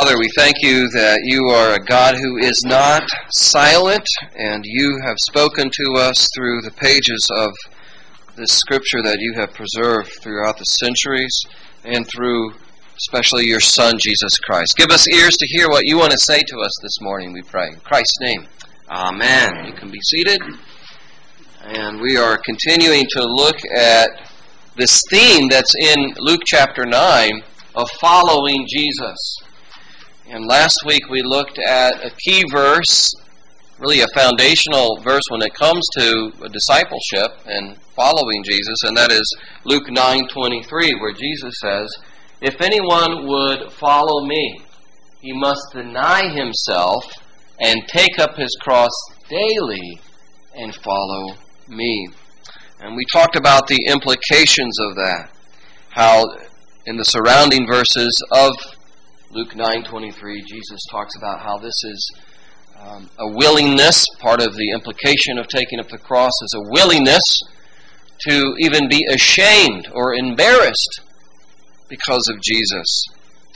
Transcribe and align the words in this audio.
Father, 0.00 0.18
we 0.18 0.30
thank 0.34 0.62
you 0.62 0.88
that 0.92 1.20
you 1.24 1.48
are 1.48 1.74
a 1.74 1.84
God 1.84 2.14
who 2.14 2.38
is 2.38 2.62
not 2.64 3.02
silent, 3.32 4.06
and 4.34 4.64
you 4.66 4.98
have 5.04 5.18
spoken 5.18 5.70
to 5.74 5.92
us 5.96 6.26
through 6.34 6.62
the 6.62 6.70
pages 6.70 7.20
of 7.36 7.50
this 8.34 8.50
scripture 8.50 9.02
that 9.02 9.18
you 9.20 9.34
have 9.34 9.52
preserved 9.52 10.08
throughout 10.22 10.56
the 10.56 10.64
centuries 10.64 11.38
and 11.84 12.08
through 12.08 12.54
especially 12.96 13.44
your 13.44 13.60
Son, 13.60 13.98
Jesus 13.98 14.38
Christ. 14.38 14.74
Give 14.78 14.90
us 14.90 15.06
ears 15.10 15.36
to 15.36 15.46
hear 15.46 15.68
what 15.68 15.84
you 15.84 15.98
want 15.98 16.12
to 16.12 16.18
say 16.18 16.40
to 16.46 16.60
us 16.60 16.72
this 16.80 16.98
morning, 17.02 17.34
we 17.34 17.42
pray. 17.42 17.68
In 17.68 17.80
Christ's 17.80 18.20
name, 18.22 18.46
Amen. 18.88 19.66
You 19.66 19.74
can 19.74 19.90
be 19.90 20.00
seated. 20.00 20.40
And 21.62 22.00
we 22.00 22.16
are 22.16 22.38
continuing 22.38 23.04
to 23.10 23.22
look 23.22 23.56
at 23.76 24.08
this 24.76 25.02
theme 25.10 25.48
that's 25.50 25.74
in 25.78 26.14
Luke 26.16 26.40
chapter 26.46 26.86
9 26.86 27.42
of 27.74 27.90
following 28.00 28.66
Jesus. 28.66 29.42
And 30.32 30.46
last 30.46 30.78
week 30.86 31.08
we 31.10 31.22
looked 31.22 31.58
at 31.58 32.04
a 32.04 32.10
key 32.10 32.44
verse, 32.52 33.12
really 33.80 34.00
a 34.00 34.06
foundational 34.14 35.00
verse 35.02 35.24
when 35.28 35.42
it 35.42 35.52
comes 35.54 35.84
to 35.98 36.30
discipleship 36.52 37.40
and 37.46 37.76
following 37.96 38.44
Jesus, 38.44 38.76
and 38.84 38.96
that 38.96 39.10
is 39.10 39.28
Luke 39.64 39.90
9:23 39.90 40.94
where 41.00 41.12
Jesus 41.12 41.52
says, 41.60 41.92
"If 42.40 42.60
anyone 42.60 43.26
would 43.26 43.72
follow 43.72 44.24
me, 44.24 44.62
he 45.20 45.32
must 45.32 45.72
deny 45.72 46.28
himself 46.28 47.12
and 47.58 47.88
take 47.88 48.20
up 48.20 48.36
his 48.36 48.56
cross 48.60 48.92
daily 49.28 50.00
and 50.54 50.76
follow 50.76 51.38
me." 51.66 52.06
And 52.78 52.94
we 52.94 53.04
talked 53.12 53.34
about 53.34 53.66
the 53.66 53.84
implications 53.88 54.78
of 54.78 54.94
that. 54.94 55.30
How 55.88 56.24
in 56.86 56.98
the 56.98 57.04
surrounding 57.04 57.66
verses 57.66 58.22
of 58.30 58.52
Luke 59.32 59.54
9:23, 59.54 60.44
Jesus 60.44 60.80
talks 60.90 61.14
about 61.16 61.40
how 61.40 61.56
this 61.56 61.84
is 61.84 62.12
um, 62.80 63.08
a 63.16 63.28
willingness. 63.28 64.04
Part 64.18 64.42
of 64.42 64.56
the 64.56 64.72
implication 64.72 65.38
of 65.38 65.46
taking 65.46 65.78
up 65.78 65.88
the 65.88 65.98
cross 65.98 66.32
is 66.42 66.52
a 66.56 66.70
willingness 66.72 67.40
to 68.26 68.56
even 68.58 68.88
be 68.88 69.06
ashamed 69.08 69.88
or 69.92 70.14
embarrassed 70.14 71.02
because 71.88 72.26
of 72.26 72.40
Jesus, 72.40 73.04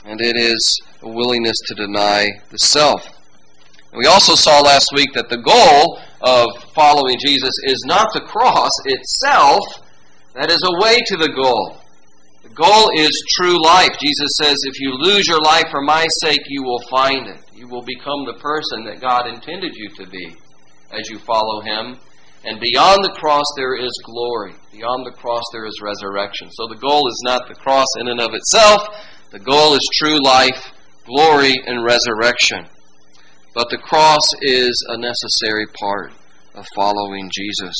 and 0.05 0.21
it 0.21 0.37
is 0.37 0.81
a 1.01 1.09
willingness 1.09 1.57
to 1.67 1.75
deny 1.75 2.29
the 2.51 2.57
self. 2.57 3.09
We 3.93 4.05
also 4.05 4.35
saw 4.35 4.61
last 4.61 4.93
week 4.93 5.09
that 5.13 5.27
the 5.27 5.37
goal 5.37 5.99
of 6.21 6.47
following 6.73 7.17
Jesus 7.19 7.53
is 7.65 7.83
not 7.85 8.13
the 8.13 8.21
cross 8.21 8.71
itself, 8.85 9.59
that 10.35 10.49
is 10.49 10.63
a 10.63 10.81
way 10.81 11.01
to 11.05 11.17
the 11.17 11.33
goal 11.35 11.81
goal 12.49 12.91
is 12.95 13.11
true 13.29 13.61
life. 13.63 13.97
Jesus 13.99 14.29
says, 14.41 14.55
if 14.63 14.79
you 14.79 14.93
lose 14.93 15.27
your 15.27 15.41
life 15.41 15.65
for 15.71 15.81
my 15.81 16.05
sake, 16.21 16.41
you 16.47 16.63
will 16.63 16.81
find 16.89 17.27
it. 17.27 17.41
You 17.53 17.67
will 17.67 17.83
become 17.83 18.25
the 18.25 18.39
person 18.39 18.85
that 18.85 19.01
God 19.01 19.27
intended 19.27 19.75
you 19.75 19.89
to 19.89 20.07
be 20.07 20.35
as 20.91 21.09
you 21.09 21.17
follow 21.19 21.61
Him. 21.61 21.97
And 22.43 22.59
beyond 22.59 23.03
the 23.03 23.15
cross, 23.17 23.45
there 23.57 23.75
is 23.75 23.91
glory. 24.05 24.53
Beyond 24.71 25.05
the 25.05 25.17
cross, 25.17 25.43
there 25.51 25.65
is 25.65 25.81
resurrection. 25.81 26.49
So 26.51 26.67
the 26.67 26.75
goal 26.75 27.07
is 27.07 27.21
not 27.23 27.47
the 27.47 27.55
cross 27.55 27.87
in 27.99 28.07
and 28.07 28.19
of 28.19 28.33
itself. 28.33 28.87
The 29.31 29.39
goal 29.39 29.73
is 29.73 29.89
true 29.95 30.19
life, 30.23 30.71
glory, 31.05 31.55
and 31.65 31.83
resurrection. 31.83 32.67
But 33.55 33.69
the 33.71 33.77
cross 33.77 34.29
is 34.41 34.85
a 34.89 34.97
necessary 34.97 35.65
part 35.79 36.11
of 36.53 36.67
following 36.75 37.31
Jesus. 37.33 37.73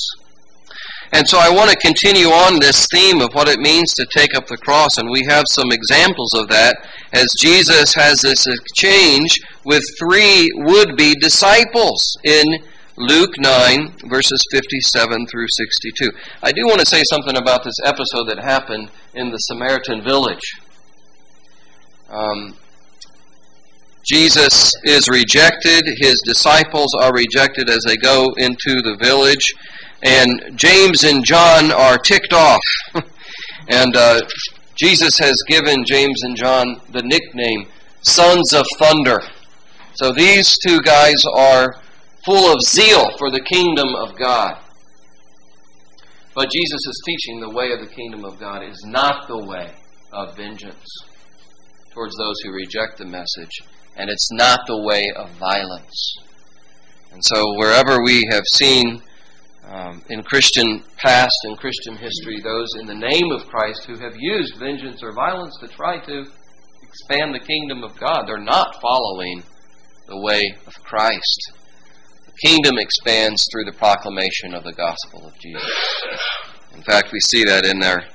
And 1.13 1.27
so 1.27 1.37
I 1.39 1.49
want 1.49 1.69
to 1.69 1.77
continue 1.77 2.27
on 2.27 2.59
this 2.59 2.87
theme 2.91 3.21
of 3.21 3.29
what 3.33 3.47
it 3.47 3.59
means 3.59 3.93
to 3.93 4.05
take 4.15 4.35
up 4.35 4.47
the 4.47 4.57
cross, 4.57 4.97
and 4.97 5.09
we 5.09 5.25
have 5.27 5.45
some 5.49 5.71
examples 5.71 6.33
of 6.33 6.49
that 6.49 6.77
as 7.13 7.27
Jesus 7.39 7.93
has 7.95 8.21
this 8.21 8.45
exchange 8.47 9.39
with 9.63 9.83
three 9.99 10.49
would 10.55 10.95
be 10.97 11.15
disciples 11.15 12.17
in 12.23 12.45
Luke 12.97 13.33
9, 13.37 13.93
verses 14.05 14.41
57 14.51 15.27
through 15.27 15.47
62. 15.49 16.11
I 16.41 16.51
do 16.51 16.65
want 16.65 16.79
to 16.79 16.85
say 16.85 17.03
something 17.03 17.35
about 17.35 17.63
this 17.63 17.75
episode 17.83 18.29
that 18.29 18.39
happened 18.39 18.89
in 19.13 19.31
the 19.31 19.37
Samaritan 19.37 20.01
village. 20.01 20.55
Um, 22.09 22.55
Jesus 24.05 24.73
is 24.83 25.09
rejected, 25.09 25.83
his 25.97 26.21
disciples 26.23 26.93
are 26.99 27.11
rejected 27.11 27.69
as 27.69 27.83
they 27.85 27.97
go 27.97 28.33
into 28.37 28.81
the 28.81 28.95
village 28.99 29.51
and 30.03 30.57
James 30.57 31.03
and 31.03 31.23
John 31.23 31.71
are 31.71 31.97
ticked 31.97 32.33
off. 32.33 32.61
and 33.69 33.95
uh, 33.95 34.21
Jesus 34.75 35.17
has 35.19 35.41
given 35.47 35.85
James 35.85 36.21
and 36.23 36.35
John 36.35 36.81
the 36.91 37.01
nickname 37.01 37.67
Sons 38.01 38.53
of 38.53 38.65
Thunder. 38.77 39.21
So 39.95 40.11
these 40.11 40.57
two 40.65 40.81
guys 40.81 41.23
are 41.35 41.79
full 42.25 42.51
of 42.51 42.61
zeal 42.61 43.17
for 43.17 43.31
the 43.31 43.39
kingdom 43.39 43.95
of 43.95 44.17
God. 44.17 44.59
But 46.33 46.51
Jesus 46.51 46.85
is 46.85 47.01
teaching 47.05 47.39
the 47.39 47.49
way 47.49 47.71
of 47.71 47.79
the 47.79 47.87
kingdom 47.87 48.25
of 48.25 48.37
God 48.37 48.61
is 48.61 48.83
not 48.85 49.27
the 49.27 49.37
way 49.37 49.71
of 50.11 50.35
vengeance 50.35 50.85
towards 51.93 52.17
those 52.17 52.35
who 52.43 52.51
reject 52.51 52.97
the 52.97 53.05
message, 53.05 53.61
and 53.95 54.09
it's 54.09 54.29
not 54.31 54.59
the 54.67 54.81
way 54.81 55.05
of 55.15 55.29
violence. 55.31 56.17
And 57.13 57.23
so, 57.23 57.53
wherever 57.55 58.03
we 58.03 58.27
have 58.29 58.43
seen 58.51 59.01
um, 59.67 60.01
in 60.09 60.23
Christian 60.23 60.83
past 60.97 61.37
and 61.43 61.57
Christian 61.57 61.95
history 61.95 62.39
those 62.43 62.69
in 62.79 62.87
the 62.87 62.95
name 62.95 63.31
of 63.31 63.47
Christ 63.47 63.85
who 63.85 63.97
have 63.97 64.15
used 64.17 64.57
vengeance 64.57 65.01
or 65.03 65.11
violence 65.11 65.57
to 65.59 65.67
try 65.67 65.99
to 66.05 66.25
expand 66.81 67.33
the 67.33 67.45
kingdom 67.45 67.83
of 67.83 67.97
God. 67.99 68.25
They're 68.27 68.37
not 68.37 68.79
following 68.81 69.43
the 70.07 70.21
way 70.21 70.55
of 70.67 70.73
Christ. 70.83 71.51
The 72.25 72.47
kingdom 72.47 72.77
expands 72.77 73.47
through 73.51 73.65
the 73.65 73.77
proclamation 73.77 74.53
of 74.53 74.63
the 74.63 74.73
gospel 74.73 75.25
of 75.27 75.37
Jesus. 75.39 75.71
In 76.73 76.83
fact, 76.83 77.11
we 77.11 77.19
see 77.19 77.43
that 77.45 77.65
in 77.65 77.79
their 77.79 78.05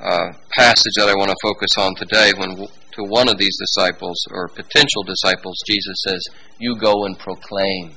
uh, 0.00 0.32
passage 0.56 0.94
that 0.96 1.08
I 1.08 1.14
want 1.14 1.30
to 1.30 1.36
focus 1.42 1.70
on 1.78 1.94
today 1.94 2.32
when 2.36 2.56
to 2.92 3.04
one 3.04 3.28
of 3.28 3.38
these 3.38 3.56
disciples 3.58 4.16
or 4.30 4.48
potential 4.48 5.02
disciples, 5.04 5.56
Jesus 5.66 6.02
says, 6.06 6.22
You 6.58 6.76
go 6.76 7.06
and 7.06 7.18
proclaim 7.18 7.94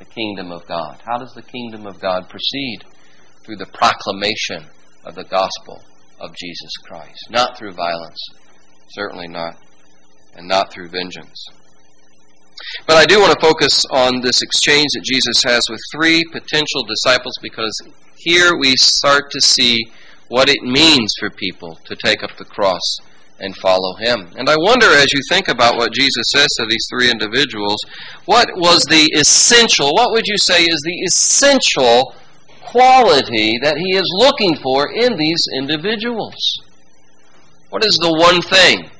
the 0.00 0.06
kingdom 0.06 0.50
of 0.50 0.66
God. 0.66 1.00
How 1.04 1.18
does 1.18 1.34
the 1.34 1.42
kingdom 1.42 1.86
of 1.86 2.00
God 2.00 2.28
proceed? 2.28 2.80
Through 3.44 3.56
the 3.56 3.66
proclamation 3.66 4.64
of 5.04 5.14
the 5.14 5.24
gospel 5.24 5.82
of 6.18 6.34
Jesus 6.34 6.72
Christ. 6.84 7.28
Not 7.30 7.56
through 7.56 7.72
violence, 7.72 8.18
certainly 8.92 9.28
not, 9.28 9.56
and 10.34 10.48
not 10.48 10.72
through 10.72 10.88
vengeance. 10.88 11.44
But 12.86 12.96
I 12.96 13.04
do 13.04 13.20
want 13.20 13.38
to 13.38 13.46
focus 13.46 13.84
on 13.90 14.22
this 14.22 14.40
exchange 14.42 14.88
that 14.94 15.04
Jesus 15.04 15.42
has 15.44 15.68
with 15.68 15.80
three 15.92 16.24
potential 16.24 16.82
disciples 16.86 17.34
because 17.42 17.78
here 18.16 18.56
we 18.56 18.76
start 18.76 19.30
to 19.32 19.40
see 19.40 19.78
what 20.28 20.48
it 20.48 20.62
means 20.62 21.12
for 21.18 21.28
people 21.28 21.78
to 21.84 21.96
take 21.96 22.22
up 22.22 22.36
the 22.38 22.44
cross 22.44 22.98
and 23.40 23.56
follow 23.56 23.96
him. 23.96 24.30
And 24.36 24.48
I 24.48 24.56
wonder, 24.56 24.86
as 24.86 25.12
you 25.12 25.20
think 25.28 25.48
about 25.48 25.76
what 25.76 25.92
Jesus 25.92 26.24
says 26.28 26.48
to 26.58 26.66
these 26.66 26.86
three 26.90 27.10
individuals, 27.10 27.78
what 28.26 28.48
was 28.54 28.84
the 28.84 29.10
essential, 29.14 29.92
what 29.94 30.12
would 30.12 30.26
you 30.26 30.38
say 30.38 30.64
is 30.64 30.80
the 30.84 31.02
essential 31.06 32.14
quality 32.60 33.58
that 33.62 33.78
he 33.78 33.96
is 33.96 34.08
looking 34.14 34.56
for 34.56 34.92
in 34.92 35.16
these 35.16 35.42
individuals? 35.56 36.34
What 37.70 37.84
is 37.84 37.96
the 38.00 38.12
one 38.12 38.42
thing 38.42 38.90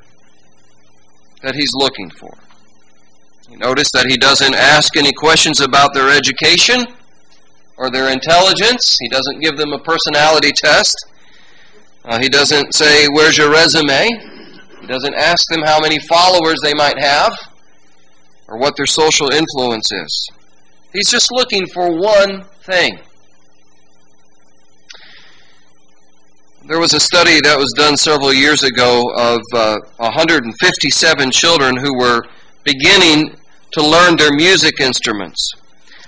that 1.43 1.55
he's 1.55 1.73
looking 1.75 2.11
for? 2.11 2.33
You 3.51 3.59
notice 3.59 3.91
that 3.93 4.07
he 4.07 4.17
doesn't 4.17 4.55
ask 4.55 4.97
any 4.97 5.13
questions 5.13 5.61
about 5.61 5.93
their 5.93 6.09
education 6.09 6.87
or 7.77 7.91
their 7.91 8.13
intelligence. 8.13 8.97
He 9.01 9.09
doesn't 9.09 9.41
give 9.41 9.57
them 9.57 9.73
a 9.73 9.79
personality 9.79 10.53
test. 10.53 10.97
Uh, 12.05 12.21
he 12.21 12.29
doesn't 12.29 12.75
say, 12.75 13.09
Where's 13.09 13.37
your 13.37 13.51
resume? 13.51 14.09
Doesn't 14.91 15.15
ask 15.15 15.47
them 15.49 15.63
how 15.63 15.79
many 15.79 16.01
followers 16.01 16.59
they 16.65 16.75
might 16.75 16.99
have 16.99 17.33
or 18.49 18.59
what 18.59 18.77
their 18.77 18.87
social 18.87 19.31
influence 19.31 19.87
is. 19.93 20.31
He's 20.93 21.09
just 21.09 21.31
looking 21.31 21.65
for 21.73 21.97
one 21.97 22.43
thing. 22.65 22.99
There 26.67 26.81
was 26.81 26.93
a 26.93 26.99
study 26.99 27.41
that 27.41 27.57
was 27.57 27.73
done 27.77 27.97
several 27.97 28.35
years 28.35 28.65
ago 28.65 29.05
of 29.17 29.41
uh, 29.55 29.79
157 29.99 31.31
children 31.31 31.77
who 31.77 31.97
were 31.97 32.27
beginning 32.65 33.37
to 33.75 33.87
learn 33.87 34.17
their 34.17 34.33
music 34.33 34.81
instruments. 34.81 35.53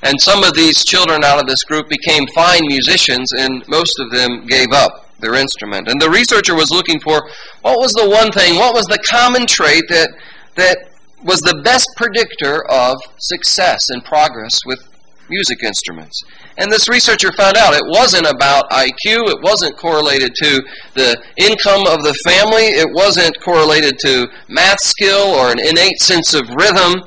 And 0.02 0.20
some 0.20 0.42
of 0.42 0.54
these 0.54 0.84
children 0.84 1.22
out 1.22 1.38
of 1.38 1.46
this 1.46 1.62
group 1.62 1.88
became 1.88 2.26
fine 2.34 2.62
musicians, 2.66 3.30
and 3.38 3.62
most 3.68 4.00
of 4.00 4.10
them 4.10 4.44
gave 4.46 4.72
up 4.72 5.11
their 5.22 5.34
instrument. 5.34 5.88
And 5.88 6.00
the 6.00 6.10
researcher 6.10 6.54
was 6.54 6.70
looking 6.70 7.00
for 7.00 7.22
what 7.62 7.78
was 7.78 7.92
the 7.92 8.08
one 8.08 8.30
thing, 8.30 8.56
what 8.56 8.74
was 8.74 8.86
the 8.86 8.98
common 8.98 9.46
trait 9.46 9.84
that, 9.88 10.10
that 10.56 10.78
was 11.24 11.40
the 11.40 11.60
best 11.64 11.88
predictor 11.96 12.64
of 12.70 12.98
success 13.18 13.88
and 13.88 14.04
progress 14.04 14.58
with 14.66 14.88
music 15.30 15.62
instruments. 15.62 16.22
And 16.58 16.70
this 16.70 16.88
researcher 16.88 17.32
found 17.32 17.56
out 17.56 17.74
it 17.74 17.86
wasn't 17.86 18.26
about 18.26 18.68
IQ, 18.70 19.30
it 19.30 19.40
wasn't 19.42 19.76
correlated 19.78 20.34
to 20.42 20.62
the 20.94 21.16
income 21.36 21.86
of 21.86 22.04
the 22.04 22.14
family, 22.24 22.64
it 22.76 22.88
wasn't 22.92 23.40
correlated 23.40 23.98
to 24.00 24.28
math 24.48 24.80
skill 24.80 25.28
or 25.28 25.50
an 25.50 25.58
innate 25.58 26.00
sense 26.00 26.34
of 26.34 26.50
rhythm. 26.50 27.02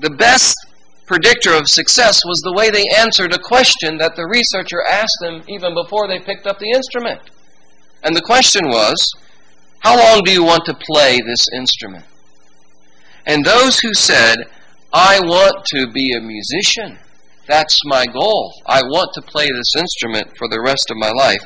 The 0.00 0.10
best 0.10 0.56
predictor 1.06 1.54
of 1.54 1.68
success 1.68 2.24
was 2.24 2.40
the 2.40 2.52
way 2.52 2.70
they 2.70 2.86
answered 2.96 3.32
a 3.32 3.38
question 3.38 3.98
that 3.98 4.16
the 4.16 4.26
researcher 4.26 4.82
asked 4.86 5.18
them 5.20 5.42
even 5.48 5.74
before 5.74 6.08
they 6.08 6.18
picked 6.18 6.46
up 6.46 6.58
the 6.58 6.70
instrument. 6.70 7.20
And 8.02 8.16
the 8.16 8.22
question 8.22 8.68
was, 8.68 9.12
How 9.80 9.98
long 9.98 10.22
do 10.24 10.32
you 10.32 10.44
want 10.44 10.64
to 10.66 10.74
play 10.74 11.20
this 11.20 11.46
instrument? 11.54 12.04
And 13.26 13.44
those 13.44 13.80
who 13.80 13.94
said, 13.94 14.36
I 14.92 15.20
want 15.20 15.64
to 15.66 15.90
be 15.90 16.12
a 16.12 16.20
musician, 16.20 16.98
that's 17.46 17.80
my 17.84 18.06
goal, 18.06 18.52
I 18.66 18.82
want 18.82 19.12
to 19.14 19.22
play 19.22 19.48
this 19.48 19.74
instrument 19.76 20.36
for 20.38 20.48
the 20.48 20.60
rest 20.60 20.90
of 20.90 20.96
my 20.96 21.10
life, 21.10 21.42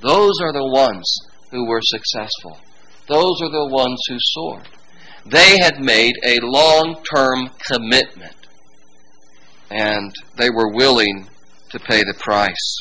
those 0.00 0.40
are 0.40 0.52
the 0.52 0.66
ones 0.66 1.06
who 1.50 1.66
were 1.66 1.80
successful. 1.82 2.58
Those 3.08 3.40
are 3.42 3.50
the 3.50 3.68
ones 3.70 4.00
who 4.08 4.16
soared. 4.18 4.68
They 5.26 5.58
had 5.58 5.80
made 5.80 6.16
a 6.22 6.40
long 6.40 7.02
term 7.14 7.50
commitment 7.70 8.43
and 9.74 10.14
they 10.36 10.50
were 10.50 10.68
willing 10.68 11.28
to 11.70 11.78
pay 11.80 12.02
the 12.04 12.14
price. 12.20 12.78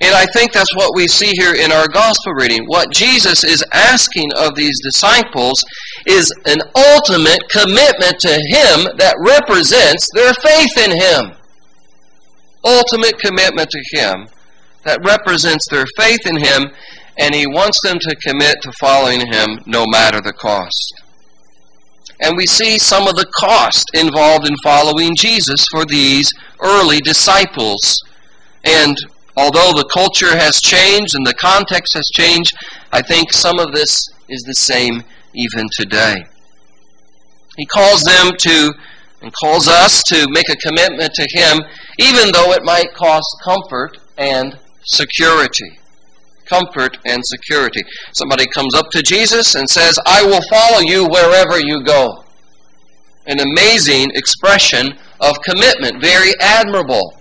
And 0.00 0.14
I 0.14 0.26
think 0.26 0.52
that's 0.52 0.74
what 0.76 0.94
we 0.94 1.08
see 1.08 1.32
here 1.34 1.54
in 1.54 1.72
our 1.72 1.88
gospel 1.88 2.32
reading. 2.32 2.64
What 2.66 2.92
Jesus 2.92 3.44
is 3.44 3.64
asking 3.72 4.30
of 4.36 4.54
these 4.54 4.80
disciples 4.82 5.64
is 6.06 6.32
an 6.46 6.58
ultimate 6.74 7.42
commitment 7.50 8.18
to 8.20 8.32
Him 8.32 8.86
that 8.98 9.16
represents 9.18 10.08
their 10.14 10.32
faith 10.34 10.78
in 10.78 10.92
Him. 10.92 11.36
Ultimate 12.64 13.18
commitment 13.18 13.68
to 13.70 13.82
Him 13.92 14.28
that 14.84 15.04
represents 15.04 15.66
their 15.70 15.86
faith 15.96 16.26
in 16.26 16.36
Him, 16.36 16.70
and 17.18 17.34
He 17.34 17.46
wants 17.46 17.80
them 17.82 17.98
to 18.00 18.16
commit 18.16 18.62
to 18.62 18.72
following 18.80 19.20
Him 19.20 19.60
no 19.66 19.84
matter 19.86 20.20
the 20.20 20.32
cost. 20.32 21.02
And 22.20 22.36
we 22.36 22.46
see 22.46 22.78
some 22.78 23.08
of 23.08 23.16
the 23.16 23.30
cost 23.36 23.90
involved 23.94 24.48
in 24.48 24.56
following 24.62 25.14
Jesus 25.16 25.66
for 25.70 25.84
these 25.84 26.32
early 26.60 27.00
disciples. 27.00 28.02
And 28.64 28.96
although 29.36 29.72
the 29.72 29.88
culture 29.92 30.36
has 30.36 30.60
changed 30.60 31.14
and 31.14 31.26
the 31.26 31.34
context 31.34 31.94
has 31.94 32.08
changed, 32.12 32.54
I 32.92 33.02
think 33.02 33.32
some 33.32 33.58
of 33.58 33.72
this 33.72 34.08
is 34.28 34.42
the 34.42 34.54
same 34.54 35.02
even 35.34 35.66
today. 35.72 36.24
He 37.56 37.66
calls 37.66 38.04
them 38.04 38.32
to 38.38 38.72
and 39.20 39.32
calls 39.32 39.68
us 39.68 40.02
to 40.04 40.26
make 40.30 40.48
a 40.50 40.56
commitment 40.56 41.14
to 41.14 41.26
Him, 41.32 41.62
even 41.98 42.30
though 42.32 42.52
it 42.52 42.62
might 42.62 42.94
cost 42.94 43.26
comfort 43.42 43.98
and 44.18 44.58
security 44.84 45.78
comfort 46.46 46.98
and 47.06 47.22
security. 47.24 47.80
Somebody 48.12 48.46
comes 48.46 48.74
up 48.74 48.90
to 48.90 49.02
Jesus 49.02 49.54
and 49.54 49.68
says, 49.68 49.98
I 50.06 50.24
will 50.24 50.42
follow 50.50 50.80
you 50.80 51.06
wherever 51.06 51.58
you 51.58 51.82
go. 51.82 52.24
An 53.26 53.40
amazing 53.40 54.10
expression 54.14 54.98
of 55.20 55.40
commitment, 55.42 56.02
very 56.02 56.32
admirable. 56.40 57.18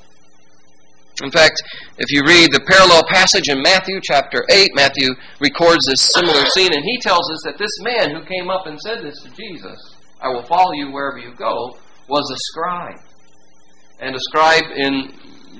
In 1.21 1.31
fact, 1.31 1.61
if 1.97 2.11
you 2.11 2.23
read 2.25 2.51
the 2.51 2.59
parallel 2.67 3.03
passage 3.07 3.47
in 3.47 3.61
Matthew 3.61 3.99
chapter 4.01 4.43
8, 4.49 4.71
Matthew 4.73 5.09
records 5.39 5.85
this 5.85 6.11
similar 6.11 6.43
scene, 6.47 6.73
and 6.73 6.83
he 6.83 6.99
tells 6.99 7.29
us 7.31 7.41
that 7.45 7.57
this 7.59 7.79
man 7.81 8.11
who 8.11 8.25
came 8.25 8.49
up 8.49 8.65
and 8.65 8.79
said 8.81 9.03
this 9.03 9.21
to 9.21 9.29
Jesus, 9.29 9.95
I 10.19 10.29
will 10.29 10.43
follow 10.43 10.73
you 10.73 10.91
wherever 10.91 11.19
you 11.19 11.33
go, 11.35 11.77
was 12.07 12.29
a 12.31 12.37
scribe. 12.51 12.99
And 13.99 14.15
a 14.15 14.19
scribe 14.19 14.63
in 14.75 15.13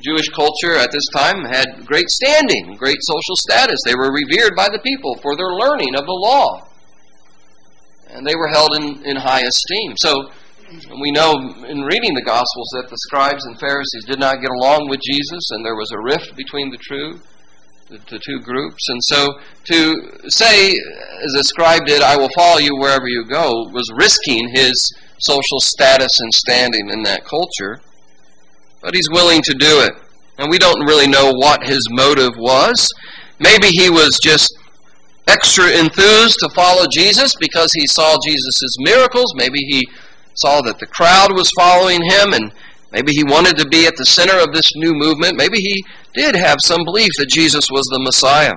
Jewish 0.03 0.29
culture 0.29 0.75
at 0.75 0.91
this 0.91 1.07
time 1.15 1.45
had 1.45 1.85
great 1.85 2.09
standing, 2.09 2.75
great 2.75 2.99
social 3.01 3.35
status. 3.35 3.79
They 3.85 3.95
were 3.95 4.11
revered 4.11 4.55
by 4.55 4.69
the 4.69 4.79
people 4.83 5.15
for 5.21 5.35
their 5.35 5.53
learning 5.53 5.95
of 5.95 6.05
the 6.05 6.11
law. 6.11 6.67
And 8.09 8.27
they 8.27 8.35
were 8.35 8.49
held 8.49 8.75
in, 8.75 9.03
in 9.05 9.15
high 9.15 9.41
esteem. 9.41 9.95
So 9.97 10.29
we 10.99 11.11
know 11.11 11.33
in 11.67 11.81
reading 11.81 12.13
the 12.15 12.25
Gospels 12.25 12.69
that 12.73 12.89
the 12.89 12.97
scribes 12.97 13.45
and 13.45 13.59
Pharisees 13.59 14.05
did 14.05 14.19
not 14.19 14.41
get 14.41 14.49
along 14.59 14.89
with 14.89 14.99
Jesus, 15.01 15.49
and 15.51 15.65
there 15.65 15.75
was 15.75 15.91
a 15.91 16.01
rift 16.01 16.35
between 16.35 16.69
the 16.69 16.77
the, 17.89 17.99
the 18.09 18.19
two 18.19 18.39
groups. 18.39 18.89
And 18.89 19.03
so 19.03 19.39
to 19.65 19.95
say, 20.29 20.71
as 20.71 21.33
a 21.35 21.43
scribe 21.43 21.85
did, 21.85 22.01
I 22.01 22.17
will 22.17 22.29
follow 22.35 22.59
you 22.59 22.75
wherever 22.77 23.07
you 23.07 23.25
go, 23.25 23.69
was 23.71 23.89
risking 23.95 24.49
his 24.53 24.73
social 25.19 25.59
status 25.59 26.19
and 26.19 26.33
standing 26.33 26.89
in 26.89 27.03
that 27.03 27.25
culture 27.25 27.79
but 28.83 28.93
he's 28.93 29.09
willing 29.09 29.41
to 29.41 29.53
do 29.53 29.79
it. 29.79 29.93
And 30.37 30.51
we 30.51 30.59
don't 30.59 30.85
really 30.85 31.07
know 31.07 31.31
what 31.31 31.63
his 31.63 31.87
motive 31.89 32.33
was. 32.37 32.91
Maybe 33.39 33.67
he 33.67 33.89
was 33.89 34.19
just 34.21 34.53
extra 35.27 35.69
enthused 35.69 36.39
to 36.39 36.49
follow 36.49 36.85
Jesus 36.91 37.33
because 37.39 37.73
he 37.73 37.87
saw 37.87 38.17
Jesus' 38.23 38.75
miracles. 38.79 39.33
Maybe 39.35 39.59
he 39.59 39.87
saw 40.35 40.61
that 40.61 40.79
the 40.79 40.87
crowd 40.87 41.31
was 41.31 41.51
following 41.57 42.01
him 42.01 42.33
and 42.33 42.51
maybe 42.91 43.13
he 43.13 43.23
wanted 43.23 43.57
to 43.57 43.67
be 43.67 43.85
at 43.87 43.95
the 43.95 44.05
center 44.05 44.37
of 44.39 44.53
this 44.53 44.71
new 44.75 44.93
movement. 44.93 45.37
Maybe 45.37 45.59
he 45.59 45.85
did 46.13 46.35
have 46.35 46.57
some 46.59 46.83
belief 46.83 47.11
that 47.17 47.29
Jesus 47.29 47.69
was 47.71 47.85
the 47.85 47.99
Messiah. 47.99 48.55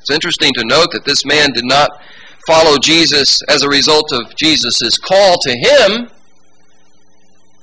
It's 0.00 0.10
interesting 0.10 0.52
to 0.54 0.64
note 0.64 0.88
that 0.92 1.04
this 1.04 1.24
man 1.24 1.50
did 1.52 1.64
not 1.64 1.88
follow 2.46 2.76
Jesus 2.78 3.40
as 3.48 3.62
a 3.62 3.68
result 3.68 4.12
of 4.12 4.34
Jesus' 4.36 4.98
call 4.98 5.36
to 5.42 5.52
him 5.52 6.10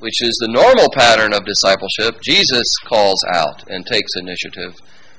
which 0.02 0.22
is 0.22 0.36
the 0.42 0.52
normal 0.52 0.90
pattern 0.90 1.32
of 1.32 1.46
discipleship, 1.46 2.20
Jesus 2.22 2.66
calls 2.86 3.24
out 3.32 3.64
and 3.70 3.86
takes 3.86 4.12
initiative. 4.16 4.76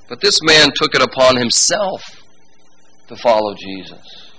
But 0.09 0.21
this 0.21 0.41
man 0.43 0.71
took 0.75 0.95
it 0.95 1.03
upon 1.03 1.37
himself 1.37 2.03
to 3.07 3.15
follow 3.17 3.55
Jesus. 3.55 4.33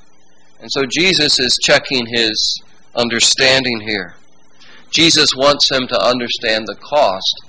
And 0.60 0.70
so 0.70 0.84
Jesus 0.86 1.40
is 1.40 1.58
checking 1.62 2.08
his 2.08 2.62
understanding 2.94 3.82
here. 3.88 4.16
Jesus 4.92 5.34
wants 5.36 5.72
him 5.72 5.88
to 5.88 6.06
understand 6.06 6.68
the 6.68 6.76
cost 6.76 7.42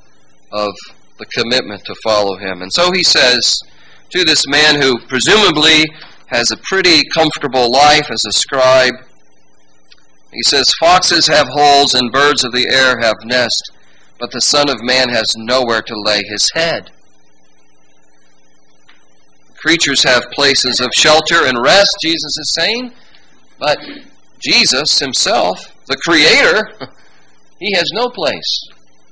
of 0.53 0.71
the 1.19 1.27
commitment 1.27 1.85
to 1.87 1.95
follow 2.05 2.37
him. 2.37 2.63
And 2.63 2.73
so 2.73 2.93
he 2.93 3.03
says 3.03 3.59
to 4.11 4.25
this 4.25 4.47
man 4.47 4.81
who 4.81 5.01
presumably 5.07 5.85
has 6.29 6.51
a 6.53 6.57
pretty 6.69 7.03
comfortable 7.13 7.73
life 7.73 8.09
as 8.11 8.25
a 8.25 8.33
scribe, 8.33 8.95
he 10.35 10.43
says, 10.43 10.73
Foxes 10.81 11.29
have 11.29 11.49
holes 11.49 11.95
and 11.95 12.13
birds 12.13 12.45
of 12.45 12.53
the 12.53 12.69
air 12.69 12.99
have 13.01 13.17
nests, 13.25 13.63
but 14.19 14.31
the 14.33 14.41
Son 14.41 14.69
of 14.69 14.83
Man 14.83 15.09
has 15.09 15.35
nowhere 15.37 15.83
to 15.83 15.95
lay 15.97 16.23
his 16.25 16.51
head. 16.55 16.91
Creatures 19.57 20.03
have 20.03 20.31
places 20.33 20.81
of 20.81 20.91
shelter 20.93 21.47
and 21.47 21.63
rest, 21.63 21.97
Jesus 22.03 22.37
is 22.39 22.53
saying, 22.53 22.93
but 23.59 23.79
Jesus 24.39 24.99
himself, 24.99 25.73
the 25.87 25.97
Creator, 25.97 26.71
he 27.59 27.73
has 27.75 27.91
no 27.95 28.09
place 28.09 28.69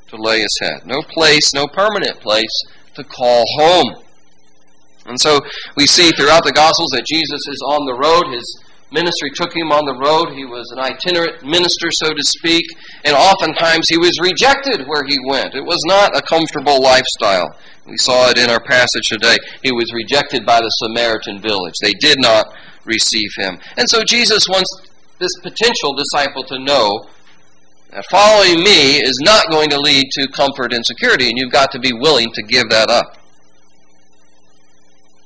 to 0.08 0.16
lay 0.16 0.40
his 0.40 0.58
head, 0.60 0.84
no 0.84 1.00
place, 1.02 1.54
no 1.54 1.66
permanent 1.66 2.20
place 2.20 2.62
to 2.94 3.04
call 3.04 3.44
home. 3.58 4.02
And 5.06 5.18
so 5.18 5.40
we 5.76 5.86
see 5.86 6.10
throughout 6.10 6.44
the 6.44 6.52
Gospels 6.52 6.90
that 6.92 7.06
Jesus 7.06 7.40
is 7.48 7.62
on 7.66 7.86
the 7.86 7.94
road. 7.94 8.32
His 8.32 8.62
ministry 8.92 9.30
took 9.34 9.54
him 9.56 9.72
on 9.72 9.84
the 9.84 9.96
road. 9.96 10.36
He 10.36 10.44
was 10.44 10.70
an 10.70 10.78
itinerant 10.78 11.42
minister, 11.42 11.90
so 11.90 12.12
to 12.12 12.22
speak, 12.22 12.66
and 13.04 13.16
oftentimes 13.16 13.88
he 13.88 13.98
was 13.98 14.18
rejected 14.20 14.86
where 14.86 15.04
he 15.08 15.18
went. 15.26 15.54
It 15.54 15.64
was 15.64 15.82
not 15.86 16.16
a 16.16 16.22
comfortable 16.22 16.80
lifestyle. 16.80 17.48
We 17.86 17.96
saw 17.96 18.30
it 18.30 18.38
in 18.38 18.50
our 18.50 18.62
passage 18.62 19.08
today. 19.08 19.36
He 19.62 19.72
was 19.72 19.92
rejected 19.92 20.46
by 20.46 20.60
the 20.60 20.70
Samaritan 20.70 21.40
village. 21.40 21.74
They 21.82 21.94
did 21.94 22.18
not 22.20 22.46
receive 22.84 23.30
him. 23.36 23.58
And 23.76 23.88
so 23.88 24.02
Jesus 24.04 24.48
wants 24.48 24.70
this 25.18 25.32
potential 25.42 25.94
disciple 25.94 26.44
to 26.44 26.58
know 26.58 27.06
that 27.90 28.04
following 28.10 28.62
me 28.62 29.00
is 29.00 29.18
not 29.22 29.50
going 29.50 29.70
to 29.70 29.78
lead 29.78 30.10
to 30.12 30.28
comfort 30.28 30.72
and 30.72 30.84
security, 30.84 31.28
and 31.28 31.38
you've 31.38 31.52
got 31.52 31.72
to 31.72 31.78
be 31.78 31.92
willing 31.92 32.30
to 32.34 32.42
give 32.42 32.68
that 32.70 32.90
up. 32.90 33.18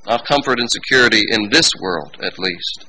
Not 0.06 0.24
comfort 0.24 0.60
and 0.60 0.70
security 0.70 1.22
in 1.30 1.50
this 1.50 1.70
world, 1.80 2.16
at 2.22 2.38
least. 2.38 2.86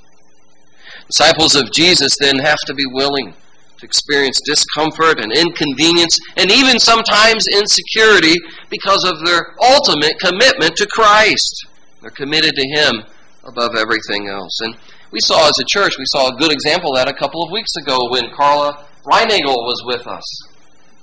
Disciples 1.08 1.56
of 1.56 1.72
Jesus 1.72 2.18
then 2.20 2.40
have 2.40 2.60
to 2.66 2.74
be 2.74 2.86
willing 2.86 3.34
to 3.78 3.86
experience 3.86 4.42
discomfort 4.42 5.20
and 5.20 5.32
inconvenience 5.32 6.20
and 6.36 6.52
even 6.52 6.80
sometimes 6.80 7.46
insecurity 7.48 8.36
because 8.70 9.04
of 9.04 9.24
their 9.26 9.56
ultimate 9.62 10.20
commitment 10.20 10.76
to 10.76 10.88
Christ. 10.88 11.68
They're 12.02 12.12
committed 12.12 12.56
to 12.56 12.68
Him 12.68 13.04
above 13.44 13.76
everything 13.76 14.28
else. 14.28 14.60
And 14.62 14.76
we 15.12 15.20
saw 15.22 15.48
as 15.48 15.58
a 15.60 15.66
church, 15.66 15.98
we 15.98 16.06
saw 16.08 16.28
a 16.28 16.38
good 16.38 16.52
example 16.52 16.92
of 16.92 16.98
that 16.98 17.10
a 17.10 17.18
couple 17.18 17.44
of 17.44 17.52
weeks 17.52 17.76
ago 17.78 17.98
when 18.10 18.30
Carla 18.36 18.86
Reinagel 19.06 19.64
was 19.64 19.82
with 19.86 20.06
us. 20.08 20.26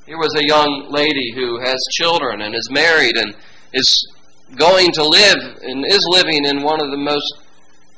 Here 0.06 0.18
was 0.18 0.34
a 0.34 0.46
young 0.46 0.88
lady 0.90 1.32
who 1.34 1.60
has 1.60 1.76
children 1.92 2.42
and 2.42 2.54
is 2.54 2.68
married 2.70 3.16
and 3.16 3.34
is 3.72 4.06
going 4.56 4.92
to 4.92 5.04
live 5.04 5.58
and 5.62 5.84
is 5.86 6.06
living 6.10 6.44
in 6.44 6.62
one 6.62 6.82
of 6.82 6.90
the 6.90 6.98
most 6.98 7.43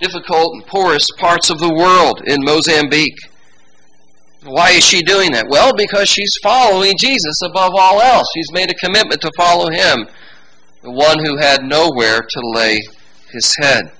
difficult 0.00 0.54
and 0.54 0.66
poorest 0.66 1.12
parts 1.18 1.50
of 1.50 1.58
the 1.58 1.72
world 1.72 2.22
in 2.26 2.44
Mozambique. 2.44 3.18
Why 4.44 4.70
is 4.70 4.84
she 4.84 5.02
doing 5.02 5.32
that? 5.32 5.48
Well, 5.48 5.72
because 5.76 6.08
she's 6.08 6.36
following 6.42 6.94
Jesus 6.98 7.40
above 7.42 7.72
all 7.74 8.00
else. 8.00 8.28
She's 8.34 8.52
made 8.52 8.70
a 8.70 8.74
commitment 8.74 9.20
to 9.22 9.32
follow 9.36 9.70
him, 9.70 10.06
the 10.82 10.92
one 10.92 11.24
who 11.24 11.36
had 11.38 11.64
nowhere 11.64 12.20
to 12.20 12.40
lay 12.54 12.80
his 13.32 13.56
head. 13.56 13.90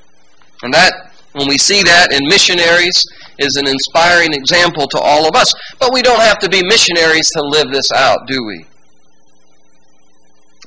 And 0.63 0.73
that, 0.73 1.13
when 1.33 1.49
we 1.49 1.59
see 1.59 1.83
that 1.83 2.13
in 2.13 2.29
missionaries, 2.29 3.05
is 3.39 3.57
an 3.57 3.67
inspiring 3.67 4.33
example 4.33 4.87
to 4.89 4.99
all 4.99 5.29
of 5.29 5.35
us. 5.35 5.53
But 5.79 5.93
we 5.93 6.03
don't 6.03 6.21
have 6.21 6.39
to 6.39 6.49
be 6.49 6.63
missionaries 6.65 7.31
to 7.31 7.43
live 7.43 7.71
this 7.71 7.91
out, 7.93 8.27
do 8.27 8.45
we? 8.45 8.67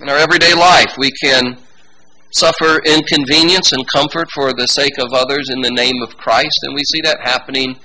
In 0.01 0.09
our 0.09 0.17
everyday 0.17 0.53
life, 0.53 0.93
we 0.97 1.11
can 1.11 1.57
suffer 2.31 2.79
inconvenience 2.85 3.71
and 3.71 3.87
comfort 3.87 4.29
for 4.33 4.53
the 4.53 4.67
sake 4.67 4.97
of 4.99 5.13
others 5.13 5.49
in 5.51 5.61
the 5.61 5.71
name 5.71 6.01
of 6.01 6.17
Christ, 6.17 6.59
and 6.63 6.75
we 6.75 6.83
see 6.83 7.01
that 7.03 7.21
happening 7.21 7.77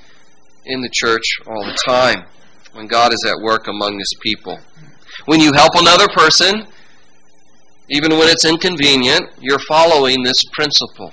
in 0.67 0.81
the 0.81 0.91
church 0.93 1.25
all 1.47 1.65
the 1.65 1.79
time 1.87 2.25
when 2.73 2.87
God 2.87 3.13
is 3.13 3.25
at 3.27 3.43
work 3.43 3.69
among 3.69 3.99
his 3.99 4.15
people. 4.23 4.59
When 5.27 5.41
you 5.41 5.53
help 5.53 5.73
another 5.75 6.09
person, 6.09 6.67
even 7.89 8.13
when 8.19 8.29
it's 8.29 8.45
inconvenient, 8.45 9.31
you're 9.41 9.61
following 9.61 10.23
this 10.23 10.43
principle. 10.53 11.13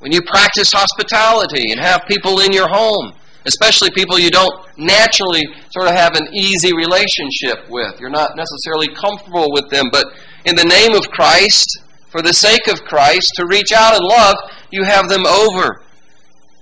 When 0.00 0.12
you 0.12 0.20
practice 0.22 0.72
hospitality 0.72 1.70
and 1.70 1.80
have 1.80 2.02
people 2.08 2.40
in 2.40 2.52
your 2.52 2.68
home, 2.68 3.12
especially 3.46 3.90
people 3.90 4.18
you 4.18 4.30
don't 4.30 4.54
naturally 4.76 5.46
sort 5.70 5.86
of 5.86 5.94
have 5.94 6.16
an 6.16 6.28
easy 6.34 6.74
relationship 6.74 7.68
with, 7.68 8.00
you're 8.00 8.10
not 8.10 8.36
necessarily 8.36 8.88
comfortable 8.88 9.52
with 9.52 9.70
them, 9.70 9.86
but 9.92 10.06
in 10.44 10.56
the 10.56 10.64
name 10.64 10.94
of 10.94 11.08
Christ, 11.08 11.78
for 12.14 12.22
the 12.22 12.32
sake 12.32 12.68
of 12.68 12.84
Christ, 12.84 13.32
to 13.34 13.44
reach 13.44 13.72
out 13.72 13.96
and 13.96 14.06
love, 14.06 14.36
you 14.70 14.84
have 14.84 15.08
them 15.08 15.26
over 15.26 15.82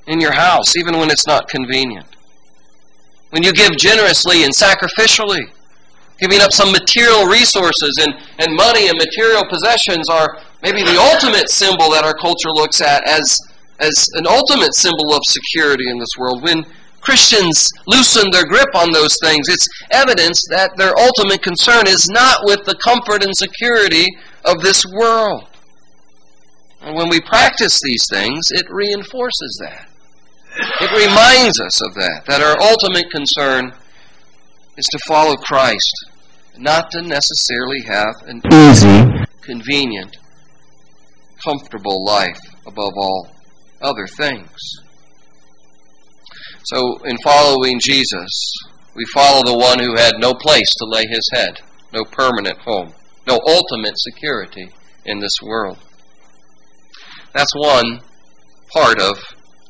in 0.06 0.18
your 0.18 0.32
house, 0.32 0.78
even 0.78 0.96
when 0.96 1.10
it's 1.10 1.26
not 1.26 1.46
convenient. 1.46 2.06
When 3.28 3.42
you 3.42 3.52
give 3.52 3.76
generously 3.76 4.44
and 4.44 4.54
sacrificially, 4.54 5.44
giving 6.18 6.40
up 6.40 6.52
some 6.52 6.72
material 6.72 7.26
resources 7.26 8.00
and, 8.00 8.14
and 8.38 8.56
money 8.56 8.88
and 8.88 8.96
material 8.96 9.44
possessions 9.44 10.08
are 10.08 10.40
maybe 10.62 10.82
the 10.84 10.96
ultimate 10.96 11.50
symbol 11.50 11.90
that 11.90 12.02
our 12.02 12.14
culture 12.14 12.48
looks 12.48 12.80
at 12.80 13.06
as, 13.06 13.36
as 13.78 14.08
an 14.14 14.26
ultimate 14.26 14.72
symbol 14.72 15.12
of 15.12 15.20
security 15.26 15.90
in 15.90 15.98
this 15.98 16.16
world. 16.16 16.42
When 16.42 16.64
Christians 17.02 17.70
loosen 17.86 18.24
their 18.32 18.46
grip 18.46 18.74
on 18.74 18.90
those 18.90 19.18
things, 19.22 19.50
it's 19.50 19.68
evidence 19.90 20.42
that 20.48 20.78
their 20.78 20.98
ultimate 20.98 21.42
concern 21.42 21.86
is 21.86 22.08
not 22.08 22.38
with 22.44 22.64
the 22.64 22.76
comfort 22.76 23.22
and 23.22 23.36
security 23.36 24.08
of 24.44 24.60
this 24.60 24.84
world. 24.86 25.48
And 26.80 26.96
when 26.96 27.08
we 27.08 27.20
practice 27.20 27.80
these 27.80 28.06
things, 28.10 28.50
it 28.50 28.66
reinforces 28.68 29.60
that. 29.62 29.88
It 30.80 30.90
reminds 30.90 31.60
us 31.60 31.80
of 31.80 31.94
that, 31.94 32.24
that 32.26 32.42
our 32.42 32.60
ultimate 32.60 33.10
concern 33.10 33.72
is 34.76 34.86
to 34.86 34.98
follow 35.06 35.36
Christ, 35.36 35.92
not 36.58 36.90
to 36.90 37.02
necessarily 37.02 37.82
have 37.86 38.14
an 38.26 38.42
easy, 38.52 39.26
convenient, 39.40 40.16
comfortable 41.44 42.04
life 42.04 42.40
above 42.66 42.92
all 42.96 43.28
other 43.80 44.06
things. 44.06 44.56
So, 46.64 46.98
in 47.04 47.16
following 47.24 47.80
Jesus, 47.80 48.52
we 48.94 49.04
follow 49.14 49.42
the 49.42 49.58
one 49.58 49.78
who 49.78 49.96
had 49.96 50.14
no 50.18 50.34
place 50.34 50.70
to 50.76 50.84
lay 50.84 51.06
his 51.06 51.28
head, 51.32 51.60
no 51.92 52.04
permanent 52.04 52.58
home, 52.58 52.92
no 53.26 53.40
ultimate 53.46 53.98
security 53.98 54.70
in 55.04 55.20
this 55.20 55.40
world. 55.42 55.78
That's 57.34 57.54
one 57.54 58.00
part 58.72 59.00
of 59.00 59.18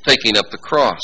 taking 0.06 0.36
up 0.36 0.50
the 0.50 0.58
cross. 0.58 1.00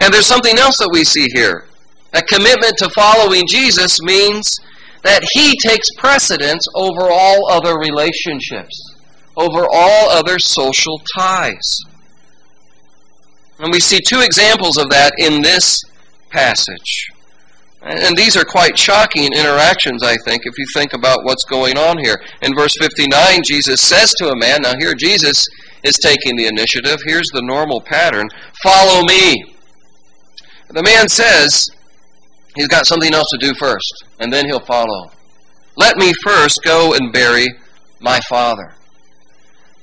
And 0.00 0.12
there's 0.12 0.26
something 0.26 0.58
else 0.58 0.78
that 0.78 0.90
we 0.92 1.04
see 1.04 1.28
here. 1.34 1.66
A 2.12 2.22
commitment 2.22 2.78
to 2.78 2.88
following 2.90 3.44
Jesus 3.46 4.00
means 4.00 4.58
that 5.02 5.28
he 5.32 5.56
takes 5.58 5.88
precedence 5.96 6.66
over 6.74 7.08
all 7.10 7.50
other 7.50 7.78
relationships, 7.78 8.94
over 9.36 9.66
all 9.70 10.08
other 10.10 10.38
social 10.38 11.00
ties. 11.16 11.78
And 13.58 13.72
we 13.72 13.80
see 13.80 14.00
two 14.00 14.20
examples 14.20 14.76
of 14.76 14.90
that 14.90 15.12
in 15.18 15.42
this 15.42 15.82
passage. 16.30 17.10
And 17.82 18.16
these 18.16 18.36
are 18.36 18.44
quite 18.44 18.76
shocking 18.76 19.32
interactions, 19.32 20.02
I 20.02 20.16
think, 20.24 20.42
if 20.44 20.58
you 20.58 20.64
think 20.74 20.92
about 20.92 21.24
what's 21.24 21.44
going 21.44 21.78
on 21.78 21.98
here. 21.98 22.20
In 22.42 22.54
verse 22.54 22.74
59, 22.80 23.42
Jesus 23.44 23.80
says 23.80 24.12
to 24.14 24.28
a 24.30 24.36
man, 24.36 24.62
now 24.62 24.72
here 24.78 24.94
Jesus 24.94 25.46
is 25.84 25.98
taking 25.98 26.36
the 26.36 26.46
initiative. 26.46 26.98
Here's 27.04 27.28
the 27.32 27.42
normal 27.42 27.80
pattern 27.80 28.28
follow 28.62 29.04
me. 29.04 29.54
The 30.70 30.82
man 30.82 31.08
says 31.08 31.68
he's 32.56 32.66
got 32.66 32.86
something 32.86 33.14
else 33.14 33.28
to 33.30 33.38
do 33.38 33.54
first, 33.54 34.04
and 34.18 34.32
then 34.32 34.46
he'll 34.46 34.58
follow. 34.58 35.12
Let 35.76 35.96
me 35.96 36.12
first 36.24 36.60
go 36.64 36.94
and 36.94 37.12
bury 37.12 37.46
my 38.00 38.18
father. 38.28 38.74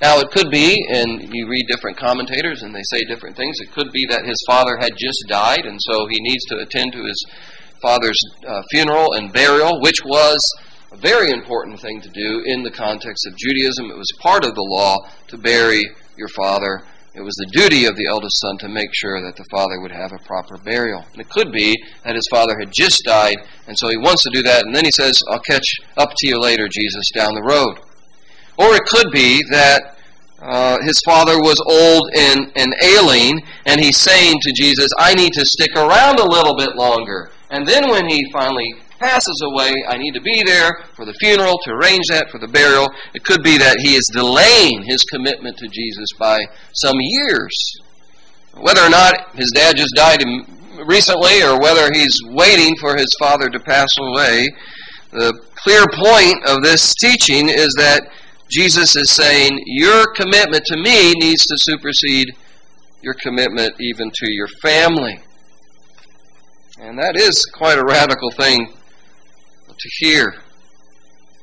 Now, 0.02 0.20
it 0.20 0.32
could 0.32 0.52
be, 0.52 0.86
and 0.90 1.34
you 1.34 1.48
read 1.48 1.68
different 1.68 1.96
commentators 1.96 2.62
and 2.62 2.76
they 2.76 2.84
say 2.92 3.06
different 3.06 3.38
things, 3.38 3.60
it 3.62 3.72
could 3.72 3.94
be 3.94 4.06
that 4.10 4.26
his 4.26 4.44
father 4.46 4.78
had 4.82 4.98
just 4.98 5.24
died, 5.30 5.66
and 5.66 5.80
so 5.80 6.08
he 6.10 6.20
needs 6.20 6.44
to 6.46 6.58
attend 6.58 6.92
to 6.92 7.06
his 7.06 7.26
father's 7.84 8.20
uh, 8.48 8.64
funeral 8.72 9.14
and 9.14 9.32
burial, 9.32 9.80
which 9.82 10.00
was 10.06 10.40
a 10.92 10.98
very 10.98 11.30
important 11.30 11.80
thing 11.80 12.02
to 12.02 12.10
do 12.10 12.42
in 12.46 12.64
the 12.64 12.72
context 12.72 13.28
of 13.28 13.36
Judaism. 13.36 13.92
It 13.92 13.98
was 13.98 14.12
part 14.20 14.46
of 14.46 14.56
the 14.56 14.64
law 14.64 14.98
to 15.28 15.38
bury 15.38 15.84
your 16.16 16.30
father. 16.30 16.84
It 17.14 17.22
was 17.22 17.36
the 17.36 17.52
duty 17.52 17.86
of 17.86 17.96
the 17.96 18.08
eldest 18.08 18.40
son 18.40 18.58
to 18.60 18.68
make 18.68 18.90
sure 18.94 19.22
that 19.22 19.36
the 19.36 19.46
father 19.52 19.80
would 19.82 19.92
have 19.92 20.14
a 20.14 20.24
proper 20.26 20.58
burial. 20.58 21.06
And 21.12 21.22
it 21.22 21.30
could 21.30 21.52
be 21.52 21.78
that 22.04 22.16
his 22.16 22.28
father 22.32 22.58
had 22.58 22.72
just 22.72 23.04
died, 23.06 23.38
and 23.68 23.78
so 23.78 23.90
he 23.90 23.98
wants 23.98 24.24
to 24.24 24.32
do 24.34 24.42
that, 24.44 24.66
and 24.66 24.76
then 24.76 24.86
he 24.86 24.92
says, 24.92 25.22
I'll 25.30 25.40
catch 25.40 25.68
up 25.98 26.14
to 26.18 26.28
you 26.28 26.40
later, 26.40 26.68
Jesus, 26.68 27.12
down 27.14 27.36
the 27.36 27.44
road. 27.44 27.78
Or 28.58 28.74
it 28.76 28.86
could 28.86 29.12
be 29.12 29.44
that 29.52 29.98
uh, 30.42 30.78
his 30.82 31.00
father 31.06 31.38
was 31.38 31.62
old 31.70 32.10
and, 32.16 32.52
and 32.56 32.74
ailing, 32.84 33.42
and 33.66 33.80
he's 33.80 33.98
saying 33.98 34.38
to 34.42 34.52
Jesus, 34.52 34.90
I 34.98 35.14
need 35.14 35.34
to 35.34 35.46
stick 35.46 35.72
around 35.76 36.20
a 36.20 36.30
little 36.30 36.56
bit 36.56 36.76
longer. 36.76 37.30
And 37.54 37.68
then 37.68 37.88
when 37.88 38.10
he 38.10 38.26
finally 38.34 38.74
passes 39.00 39.40
away, 39.46 39.76
I 39.88 39.96
need 39.98 40.16
to 40.16 40.22
be 40.22 40.42
there 40.44 40.72
for 40.96 41.06
the 41.06 41.14
funeral, 41.14 41.60
to 41.64 41.72
arrange 41.72 42.08
that 42.10 42.32
for 42.32 42.40
the 42.40 42.48
burial. 42.48 42.90
It 43.14 43.24
could 43.24 43.44
be 43.44 43.60
that 43.60 43.78
he 43.80 43.94
is 43.94 44.10
delaying 44.12 44.82
his 44.88 45.04
commitment 45.04 45.58
to 45.58 45.68
Jesus 45.68 46.10
by 46.18 46.46
some 46.74 46.96
years. 47.00 47.54
Whether 48.56 48.82
or 48.82 48.90
not 48.90 49.36
his 49.36 49.52
dad 49.52 49.78
just 49.78 49.94
died 49.94 50.24
recently 50.88 51.44
or 51.44 51.60
whether 51.60 51.94
he's 51.94 52.18
waiting 52.26 52.74
for 52.82 52.98
his 52.98 53.14
father 53.20 53.50
to 53.50 53.60
pass 53.60 53.96
away, 54.00 54.50
the 55.12 55.40
clear 55.54 55.86
point 55.94 56.44
of 56.48 56.64
this 56.64 56.96
teaching 56.96 57.50
is 57.50 57.76
that 57.78 58.10
Jesus 58.50 58.96
is 58.96 59.12
saying, 59.12 59.62
Your 59.68 60.08
commitment 60.16 60.66
to 60.66 60.78
me 60.78 61.14
needs 61.14 61.46
to 61.46 61.56
supersede 61.58 62.34
your 63.04 63.14
commitment 63.14 63.80
even 63.80 64.10
to 64.10 64.32
your 64.32 64.48
family. 64.64 65.22
And 66.80 66.98
that 66.98 67.16
is 67.16 67.46
quite 67.54 67.78
a 67.78 67.86
radical 67.86 68.32
thing 68.32 68.74
to 69.68 69.90
hear. 70.00 70.36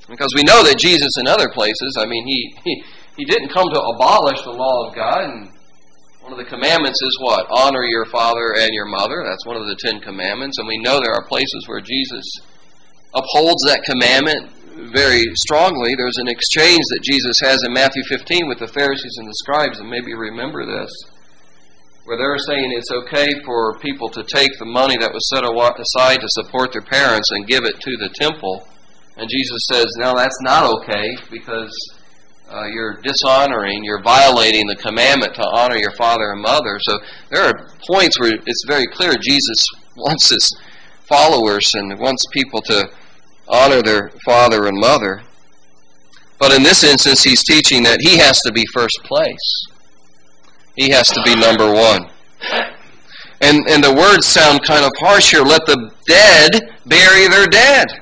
Because 0.08 0.32
we 0.34 0.42
know 0.42 0.62
that 0.64 0.78
Jesus 0.78 1.16
in 1.18 1.28
other 1.28 1.48
places, 1.48 1.96
I 1.98 2.06
mean, 2.06 2.26
he, 2.26 2.54
he, 2.64 2.82
he 3.16 3.24
didn't 3.24 3.52
come 3.52 3.68
to 3.72 3.80
abolish 3.80 4.42
the 4.42 4.50
law 4.50 4.88
of 4.88 4.94
God. 4.94 5.30
And 5.30 5.50
one 6.20 6.32
of 6.32 6.38
the 6.38 6.50
commandments 6.50 7.00
is 7.02 7.16
what? 7.20 7.46
Honor 7.48 7.84
your 7.84 8.06
father 8.06 8.54
and 8.58 8.70
your 8.72 8.86
mother. 8.86 9.22
That's 9.24 9.46
one 9.46 9.56
of 9.56 9.66
the 9.66 9.76
Ten 9.78 10.00
Commandments. 10.00 10.58
And 10.58 10.66
we 10.66 10.78
know 10.78 10.98
there 10.98 11.14
are 11.14 11.24
places 11.24 11.64
where 11.66 11.80
Jesus 11.80 12.26
upholds 13.14 13.62
that 13.64 13.86
commandment 13.86 14.50
very 14.92 15.26
strongly. 15.34 15.94
There's 15.94 16.18
an 16.18 16.28
exchange 16.28 16.82
that 16.90 17.02
Jesus 17.02 17.38
has 17.42 17.62
in 17.62 17.72
Matthew 17.72 18.02
15 18.08 18.48
with 18.48 18.58
the 18.58 18.68
Pharisees 18.68 19.16
and 19.18 19.28
the 19.28 19.34
scribes, 19.34 19.78
and 19.78 19.90
maybe 19.90 20.10
you 20.10 20.16
remember 20.16 20.64
this 20.64 20.90
where 22.10 22.18
they're 22.18 22.38
saying 22.38 22.72
it's 22.72 22.90
okay 22.90 23.30
for 23.44 23.78
people 23.78 24.08
to 24.08 24.24
take 24.24 24.50
the 24.58 24.64
money 24.64 24.96
that 24.98 25.14
was 25.14 25.28
set 25.30 25.44
aside 25.44 26.20
to 26.20 26.26
support 26.30 26.72
their 26.72 26.82
parents 26.82 27.30
and 27.30 27.46
give 27.46 27.62
it 27.62 27.78
to 27.78 27.96
the 27.98 28.08
temple. 28.08 28.66
And 29.16 29.30
Jesus 29.30 29.62
says, 29.70 29.86
no, 29.96 30.16
that's 30.16 30.40
not 30.42 30.68
okay 30.80 31.16
because 31.30 31.70
uh, 32.50 32.64
you're 32.64 33.00
dishonoring, 33.00 33.84
you're 33.84 34.02
violating 34.02 34.66
the 34.66 34.74
commandment 34.74 35.36
to 35.36 35.48
honor 35.52 35.76
your 35.76 35.92
father 35.92 36.32
and 36.32 36.42
mother. 36.42 36.80
So 36.80 36.98
there 37.30 37.44
are 37.44 37.68
points 37.86 38.18
where 38.18 38.34
it's 38.44 38.64
very 38.66 38.88
clear 38.88 39.12
Jesus 39.14 39.64
wants 39.94 40.30
his 40.30 40.58
followers 41.08 41.70
and 41.74 41.96
wants 41.96 42.26
people 42.32 42.60
to 42.62 42.90
honor 43.46 43.82
their 43.82 44.10
father 44.24 44.66
and 44.66 44.76
mother. 44.80 45.22
But 46.40 46.56
in 46.56 46.64
this 46.64 46.82
instance, 46.82 47.22
he's 47.22 47.44
teaching 47.44 47.84
that 47.84 48.00
he 48.00 48.18
has 48.18 48.40
to 48.40 48.52
be 48.52 48.64
first 48.74 48.98
place. 49.04 49.68
He 50.80 50.88
has 50.92 51.10
to 51.10 51.20
be 51.26 51.36
number 51.36 51.70
one. 51.70 52.08
And, 53.42 53.68
and 53.68 53.84
the 53.84 53.92
words 53.92 54.26
sound 54.26 54.64
kind 54.64 54.82
of 54.82 54.90
harsh 54.98 55.30
here. 55.30 55.42
Let 55.42 55.66
the 55.66 55.92
dead 56.08 56.56
bury 56.86 57.28
their 57.28 57.46
dead. 57.46 58.00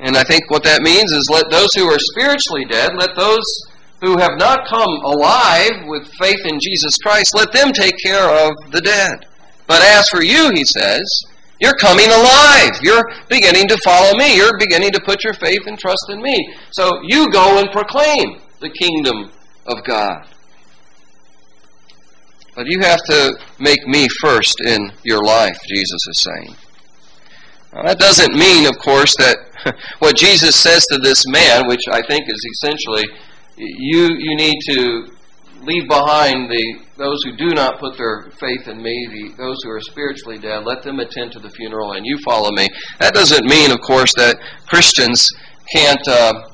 And 0.00 0.14
I 0.14 0.22
think 0.22 0.50
what 0.50 0.64
that 0.64 0.82
means 0.82 1.12
is 1.12 1.30
let 1.30 1.48
those 1.48 1.72
who 1.72 1.86
are 1.86 1.98
spiritually 1.98 2.66
dead, 2.66 2.92
let 2.94 3.16
those 3.16 3.40
who 4.02 4.18
have 4.18 4.36
not 4.36 4.68
come 4.68 4.92
alive 5.02 5.88
with 5.88 6.06
faith 6.20 6.44
in 6.44 6.60
Jesus 6.60 6.98
Christ, 6.98 7.34
let 7.34 7.52
them 7.52 7.72
take 7.72 7.94
care 8.04 8.28
of 8.28 8.52
the 8.70 8.82
dead. 8.82 9.24
But 9.66 9.80
as 9.80 10.06
for 10.10 10.22
you, 10.22 10.50
he 10.52 10.66
says, 10.66 11.08
you're 11.58 11.80
coming 11.80 12.10
alive. 12.10 12.72
You're 12.82 13.10
beginning 13.30 13.66
to 13.68 13.78
follow 13.82 14.12
me. 14.18 14.36
You're 14.36 14.58
beginning 14.58 14.92
to 14.92 15.00
put 15.00 15.24
your 15.24 15.32
faith 15.40 15.62
and 15.64 15.78
trust 15.78 16.04
in 16.10 16.20
me. 16.20 16.52
So 16.72 17.00
you 17.04 17.32
go 17.32 17.60
and 17.60 17.70
proclaim 17.70 18.42
the 18.60 18.68
kingdom 18.68 19.32
of 19.64 19.82
God. 19.84 20.33
But 22.54 22.66
you 22.66 22.80
have 22.80 23.00
to 23.08 23.38
make 23.58 23.86
me 23.86 24.06
first 24.20 24.60
in 24.64 24.92
your 25.02 25.22
life, 25.22 25.58
Jesus 25.68 26.00
is 26.08 26.20
saying. 26.22 26.56
Now, 27.72 27.82
that 27.82 27.98
doesn't 27.98 28.34
mean, 28.34 28.66
of 28.66 28.78
course, 28.78 29.14
that 29.18 29.38
what 29.98 30.16
Jesus 30.16 30.62
says 30.62 30.86
to 30.92 30.98
this 30.98 31.24
man, 31.26 31.66
which 31.66 31.82
I 31.90 32.00
think 32.02 32.24
is 32.28 32.46
essentially, 32.62 33.04
you, 33.56 34.14
you 34.18 34.36
need 34.36 34.56
to 34.70 35.08
leave 35.62 35.88
behind 35.88 36.50
the 36.50 36.84
those 36.96 37.18
who 37.24 37.36
do 37.36 37.48
not 37.48 37.80
put 37.80 37.96
their 37.96 38.30
faith 38.38 38.68
in 38.68 38.80
me, 38.80 39.08
the, 39.10 39.34
those 39.36 39.56
who 39.64 39.70
are 39.70 39.80
spiritually 39.80 40.38
dead, 40.38 40.64
let 40.64 40.82
them 40.84 41.00
attend 41.00 41.32
to 41.32 41.40
the 41.40 41.50
funeral 41.50 41.92
and 41.92 42.06
you 42.06 42.16
follow 42.24 42.52
me. 42.52 42.68
That 43.00 43.14
doesn't 43.14 43.44
mean, 43.46 43.72
of 43.72 43.80
course, 43.80 44.12
that 44.16 44.36
Christians 44.68 45.28
can't 45.74 46.06
uh, 46.06 46.48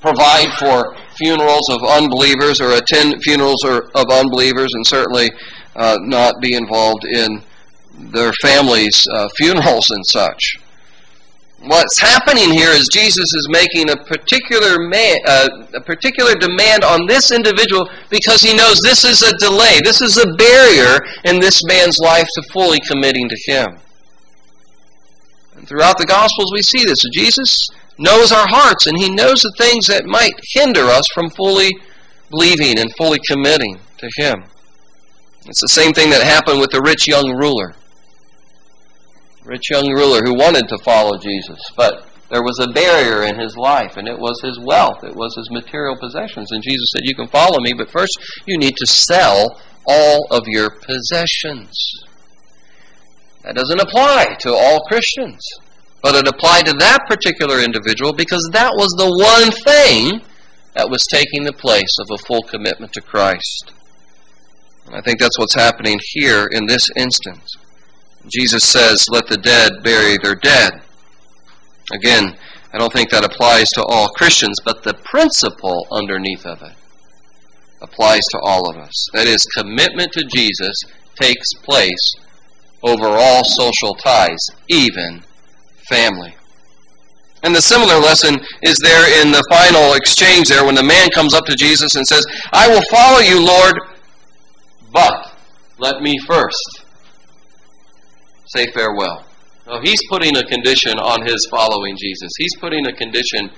provide 0.00 0.52
for 0.58 0.94
funerals 1.16 1.68
of 1.68 1.82
unbelievers 1.82 2.60
or 2.60 2.72
attend 2.72 3.22
funerals 3.22 3.64
of 3.64 4.10
unbelievers 4.10 4.72
and 4.74 4.86
certainly 4.86 5.30
uh, 5.74 5.98
not 6.00 6.40
be 6.40 6.54
involved 6.54 7.04
in 7.04 7.42
their 7.98 8.32
families' 8.42 9.06
uh, 9.12 9.28
funerals 9.36 9.90
and 9.90 10.04
such. 10.06 10.56
What's 11.60 11.98
happening 11.98 12.50
here 12.50 12.70
is 12.70 12.88
Jesus 12.92 13.32
is 13.32 13.48
making 13.50 13.90
a 13.90 13.96
particular 13.96 14.78
man, 14.78 15.16
uh, 15.26 15.48
a 15.74 15.80
particular 15.80 16.34
demand 16.34 16.84
on 16.84 17.06
this 17.06 17.32
individual 17.32 17.88
because 18.10 18.42
he 18.42 18.54
knows 18.54 18.78
this 18.80 19.04
is 19.04 19.22
a 19.22 19.36
delay, 19.38 19.80
this 19.82 20.02
is 20.02 20.18
a 20.18 20.34
barrier 20.34 21.00
in 21.24 21.40
this 21.40 21.64
man's 21.64 21.98
life 21.98 22.28
to 22.34 22.42
fully 22.52 22.78
committing 22.80 23.28
to 23.28 23.36
him. 23.46 23.78
And 25.56 25.66
throughout 25.66 25.96
the 25.96 26.04
Gospels, 26.04 26.52
we 26.52 26.62
see 26.62 26.84
this. 26.84 27.02
Jesus 27.12 27.66
knows 27.98 28.32
our 28.32 28.46
hearts, 28.48 28.86
and 28.86 28.98
he 28.98 29.08
knows 29.08 29.42
the 29.42 29.54
things 29.58 29.86
that 29.86 30.06
might 30.06 30.34
hinder 30.54 30.84
us 30.84 31.06
from 31.14 31.30
fully 31.30 31.72
believing 32.30 32.78
and 32.78 32.94
fully 32.96 33.18
committing 33.26 33.78
to 33.98 34.10
him. 34.16 34.44
It's 35.46 35.60
the 35.60 35.68
same 35.68 35.92
thing 35.92 36.10
that 36.10 36.22
happened 36.22 36.60
with 36.60 36.70
the 36.70 36.82
rich 36.82 37.06
young 37.06 37.36
ruler 37.36 37.74
rich 39.46 39.70
young 39.70 39.88
ruler 39.90 40.20
who 40.24 40.34
wanted 40.34 40.68
to 40.68 40.78
follow 40.78 41.16
Jesus, 41.18 41.58
but 41.76 42.06
there 42.30 42.42
was 42.42 42.58
a 42.58 42.72
barrier 42.72 43.22
in 43.22 43.38
his 43.38 43.56
life, 43.56 43.96
and 43.96 44.08
it 44.08 44.18
was 44.18 44.40
his 44.42 44.58
wealth, 44.58 45.04
it 45.04 45.14
was 45.14 45.34
his 45.36 45.50
material 45.50 45.96
possessions. 45.96 46.50
And 46.50 46.62
Jesus 46.62 46.90
said, 46.92 47.02
You 47.04 47.14
can 47.14 47.28
follow 47.28 47.60
me, 47.60 47.72
but 47.72 47.90
first 47.90 48.18
you 48.46 48.58
need 48.58 48.76
to 48.76 48.86
sell 48.86 49.60
all 49.86 50.26
of 50.30 50.42
your 50.46 50.70
possessions. 50.70 51.72
That 53.44 53.54
doesn't 53.54 53.80
apply 53.80 54.36
to 54.40 54.52
all 54.52 54.80
Christians, 54.88 55.46
but 56.06 56.14
it 56.14 56.28
applied 56.28 56.64
to 56.64 56.72
that 56.74 57.00
particular 57.08 57.58
individual 57.58 58.12
because 58.12 58.48
that 58.52 58.70
was 58.76 58.90
the 58.90 59.10
one 59.10 59.50
thing 59.66 60.22
that 60.74 60.88
was 60.88 61.04
taking 61.10 61.42
the 61.42 61.52
place 61.52 61.96
of 61.98 62.06
a 62.12 62.24
full 62.28 62.42
commitment 62.42 62.92
to 62.92 63.00
Christ. 63.00 63.72
And 64.86 64.94
I 64.94 65.00
think 65.00 65.18
that's 65.18 65.36
what's 65.36 65.56
happening 65.56 65.98
here 66.12 66.46
in 66.46 66.66
this 66.66 66.88
instance. 66.94 67.56
Jesus 68.28 68.62
says, 68.62 69.08
let 69.10 69.26
the 69.26 69.36
dead 69.36 69.82
bury 69.82 70.16
their 70.22 70.36
dead. 70.36 70.80
Again, 71.92 72.36
I 72.72 72.78
don't 72.78 72.92
think 72.92 73.10
that 73.10 73.24
applies 73.24 73.70
to 73.70 73.82
all 73.82 74.06
Christians, 74.10 74.58
but 74.64 74.84
the 74.84 74.94
principle 74.94 75.88
underneath 75.90 76.46
of 76.46 76.62
it 76.62 76.76
applies 77.82 78.24
to 78.28 78.38
all 78.44 78.70
of 78.70 78.76
us. 78.76 79.08
That 79.12 79.26
is, 79.26 79.44
commitment 79.56 80.12
to 80.12 80.24
Jesus 80.32 80.84
takes 81.20 81.52
place 81.64 82.14
over 82.84 83.06
all 83.08 83.42
social 83.42 83.94
ties, 83.94 84.46
even 84.68 85.24
family. 85.88 86.34
And 87.42 87.54
the 87.54 87.62
similar 87.62 87.98
lesson 87.98 88.40
is 88.62 88.78
there 88.78 89.22
in 89.22 89.30
the 89.30 89.44
final 89.50 89.94
exchange 89.94 90.48
there 90.48 90.64
when 90.64 90.74
the 90.74 90.82
man 90.82 91.10
comes 91.10 91.34
up 91.34 91.44
to 91.46 91.54
Jesus 91.54 91.94
and 91.94 92.06
says, 92.06 92.26
I 92.52 92.68
will 92.68 92.82
follow 92.90 93.20
you, 93.20 93.44
Lord, 93.44 93.74
but 94.92 95.38
let 95.78 96.00
me 96.00 96.18
first 96.26 96.84
say 98.46 98.66
farewell. 98.72 99.24
No, 99.66 99.80
he's 99.80 100.00
putting 100.08 100.36
a 100.36 100.44
condition 100.44 100.98
on 100.98 101.26
his 101.26 101.46
following 101.50 101.96
Jesus. 101.96 102.30
He's 102.38 102.56
putting 102.60 102.86
a 102.86 102.92
condition 102.92 103.50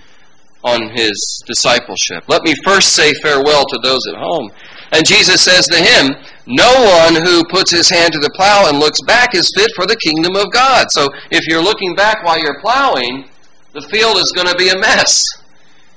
on 0.65 0.91
his 0.91 1.43
discipleship. 1.47 2.25
Let 2.29 2.43
me 2.43 2.55
first 2.65 2.95
say 2.95 3.15
farewell 3.23 3.65
to 3.67 3.79
those 3.83 4.07
at 4.09 4.17
home. 4.17 4.51
And 4.93 5.07
Jesus 5.07 5.45
says 5.45 5.67
to 5.67 5.77
him, 5.77 6.17
No 6.47 6.73
one 7.03 7.23
who 7.23 7.45
puts 7.45 7.71
his 7.71 7.91
hand 7.91 8.13
to 8.13 8.19
the 8.19 8.31
plow 8.35 8.69
and 8.69 8.79
looks 8.79 9.01
back 9.03 9.35
is 9.35 9.53
fit 9.57 9.71
for 9.77 9.87
the 9.87 9.97
kingdom 9.97 10.37
of 10.37 10.51
God. 10.53 10.87
So 10.91 11.09
if 11.31 11.47
you're 11.47 11.63
looking 11.63 11.95
back 11.95 12.25
while 12.25 12.39
you're 12.39 12.61
plowing, 12.61 13.29
the 13.73 13.83
field 13.83 14.17
is 14.17 14.33
going 14.33 14.49
to 14.49 14.57
be 14.57 14.71
a 14.71 14.79
mess. 14.79 15.25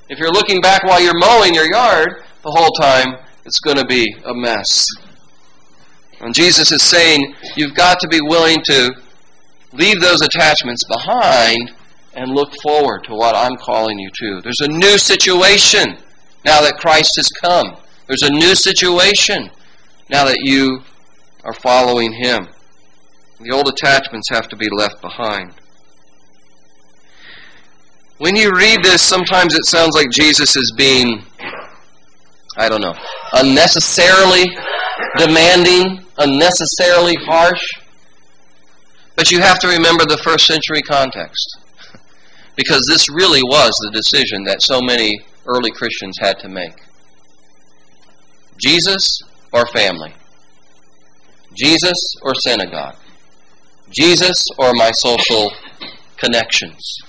If 0.09 0.19
you're 0.19 0.31
looking 0.31 0.59
back 0.59 0.83
while 0.83 1.01
you're 1.01 1.17
mowing 1.17 1.53
your 1.53 1.71
yard, 1.71 2.23
the 2.43 2.51
whole 2.51 2.71
time 2.71 3.17
it's 3.45 3.59
going 3.59 3.77
to 3.77 3.85
be 3.85 4.13
a 4.25 4.33
mess. 4.33 4.85
And 6.19 6.35
Jesus 6.35 6.71
is 6.71 6.83
saying 6.83 7.33
you've 7.55 7.75
got 7.75 7.99
to 8.01 8.07
be 8.07 8.19
willing 8.21 8.61
to 8.65 8.91
leave 9.73 10.01
those 10.01 10.21
attachments 10.21 10.83
behind 10.83 11.71
and 12.13 12.31
look 12.31 12.51
forward 12.61 13.03
to 13.05 13.15
what 13.15 13.35
I'm 13.35 13.55
calling 13.55 13.97
you 13.97 14.09
to. 14.19 14.41
There's 14.41 14.59
a 14.59 14.67
new 14.67 14.97
situation 14.97 15.97
now 16.43 16.61
that 16.61 16.77
Christ 16.77 17.13
has 17.15 17.29
come. 17.29 17.77
There's 18.11 18.29
a 18.29 18.33
new 18.33 18.55
situation 18.55 19.51
now 20.09 20.25
that 20.25 20.39
you 20.41 20.81
are 21.45 21.53
following 21.53 22.11
Him. 22.11 22.49
The 23.39 23.51
old 23.51 23.69
attachments 23.69 24.27
have 24.31 24.49
to 24.49 24.57
be 24.57 24.67
left 24.69 25.01
behind. 25.01 25.53
When 28.17 28.35
you 28.35 28.51
read 28.51 28.83
this, 28.83 29.01
sometimes 29.01 29.55
it 29.55 29.63
sounds 29.63 29.95
like 29.95 30.09
Jesus 30.11 30.57
is 30.57 30.73
being, 30.75 31.23
I 32.57 32.67
don't 32.67 32.81
know, 32.81 32.95
unnecessarily 33.31 34.57
demanding, 35.15 36.03
unnecessarily 36.17 37.15
harsh. 37.15 37.63
But 39.15 39.31
you 39.31 39.39
have 39.39 39.59
to 39.59 39.69
remember 39.69 40.05
the 40.05 40.19
first 40.21 40.47
century 40.47 40.81
context. 40.81 41.59
Because 42.57 42.85
this 42.89 43.07
really 43.09 43.41
was 43.41 43.71
the 43.81 43.91
decision 43.91 44.43
that 44.43 44.61
so 44.61 44.81
many 44.81 45.21
early 45.45 45.71
Christians 45.71 46.17
had 46.19 46.39
to 46.39 46.49
make 46.49 46.90
Jesus 48.61 49.21
or 49.51 49.65
family? 49.67 50.13
Jesus 51.53 51.97
or 52.21 52.33
synagogue? 52.35 52.95
Jesus 53.89 54.43
or 54.57 54.73
my 54.73 54.91
social 54.91 55.51
connections? 56.17 56.99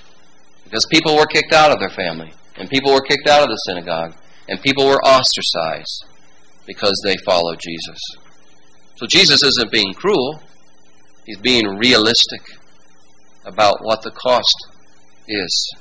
Because 0.64 0.86
people 0.86 1.14
were 1.14 1.26
kicked 1.26 1.52
out 1.52 1.70
of 1.70 1.78
their 1.78 1.90
family, 1.90 2.32
and 2.56 2.70
people 2.70 2.92
were 2.92 3.02
kicked 3.02 3.28
out 3.28 3.42
of 3.42 3.48
the 3.48 3.56
synagogue, 3.66 4.14
and 4.48 4.62
people 4.62 4.86
were 4.86 5.00
ostracized 5.04 6.06
because 6.66 6.98
they 7.04 7.16
followed 7.26 7.60
Jesus. 7.60 8.00
So 8.96 9.06
Jesus 9.06 9.42
isn't 9.42 9.70
being 9.70 9.92
cruel, 9.92 10.40
he's 11.26 11.38
being 11.38 11.66
realistic 11.66 12.40
about 13.44 13.84
what 13.84 14.02
the 14.02 14.10
cost 14.10 14.56
is. 15.28 15.74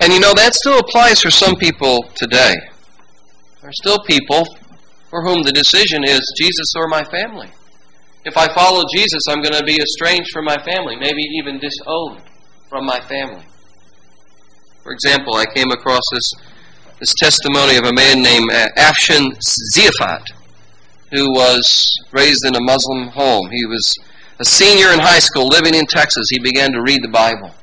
And 0.00 0.12
you 0.12 0.20
know, 0.20 0.32
that 0.34 0.54
still 0.54 0.78
applies 0.78 1.20
for 1.20 1.30
some 1.30 1.56
people 1.56 2.04
today. 2.14 2.54
There 3.60 3.70
are 3.70 3.72
still 3.72 3.98
people 4.04 4.44
for 5.10 5.22
whom 5.22 5.42
the 5.42 5.52
decision 5.52 6.04
is 6.04 6.20
Jesus 6.36 6.72
or 6.76 6.86
my 6.88 7.02
family. 7.04 7.50
If 8.24 8.36
I 8.36 8.52
follow 8.54 8.84
Jesus, 8.94 9.22
I'm 9.28 9.42
going 9.42 9.54
to 9.54 9.64
be 9.64 9.80
estranged 9.80 10.30
from 10.32 10.44
my 10.44 10.58
family, 10.62 10.96
maybe 10.96 11.22
even 11.38 11.58
disowned 11.58 12.22
from 12.68 12.84
my 12.84 13.00
family. 13.00 13.44
For 14.82 14.92
example, 14.92 15.34
I 15.34 15.46
came 15.46 15.70
across 15.70 16.02
this 16.12 16.32
this 17.00 17.14
testimony 17.14 17.76
of 17.76 17.84
a 17.84 17.92
man 17.92 18.22
named 18.22 18.50
uh, 18.52 18.68
Afshin 18.76 19.30
Afshan 19.30 19.38
Ziafat, 19.72 20.24
who 21.12 21.30
was 21.30 21.90
raised 22.10 22.44
in 22.44 22.56
a 22.56 22.60
Muslim 22.60 23.08
home. 23.08 23.50
He 23.50 23.64
was 23.66 23.94
a 24.40 24.44
senior 24.44 24.88
in 24.92 24.98
high 24.98 25.20
school 25.20 25.46
living 25.46 25.74
in 25.74 25.86
Texas. 25.86 26.26
He 26.28 26.40
began 26.40 26.72
to 26.72 26.82
read 26.82 27.02
the 27.02 27.08
Bible. 27.08 27.54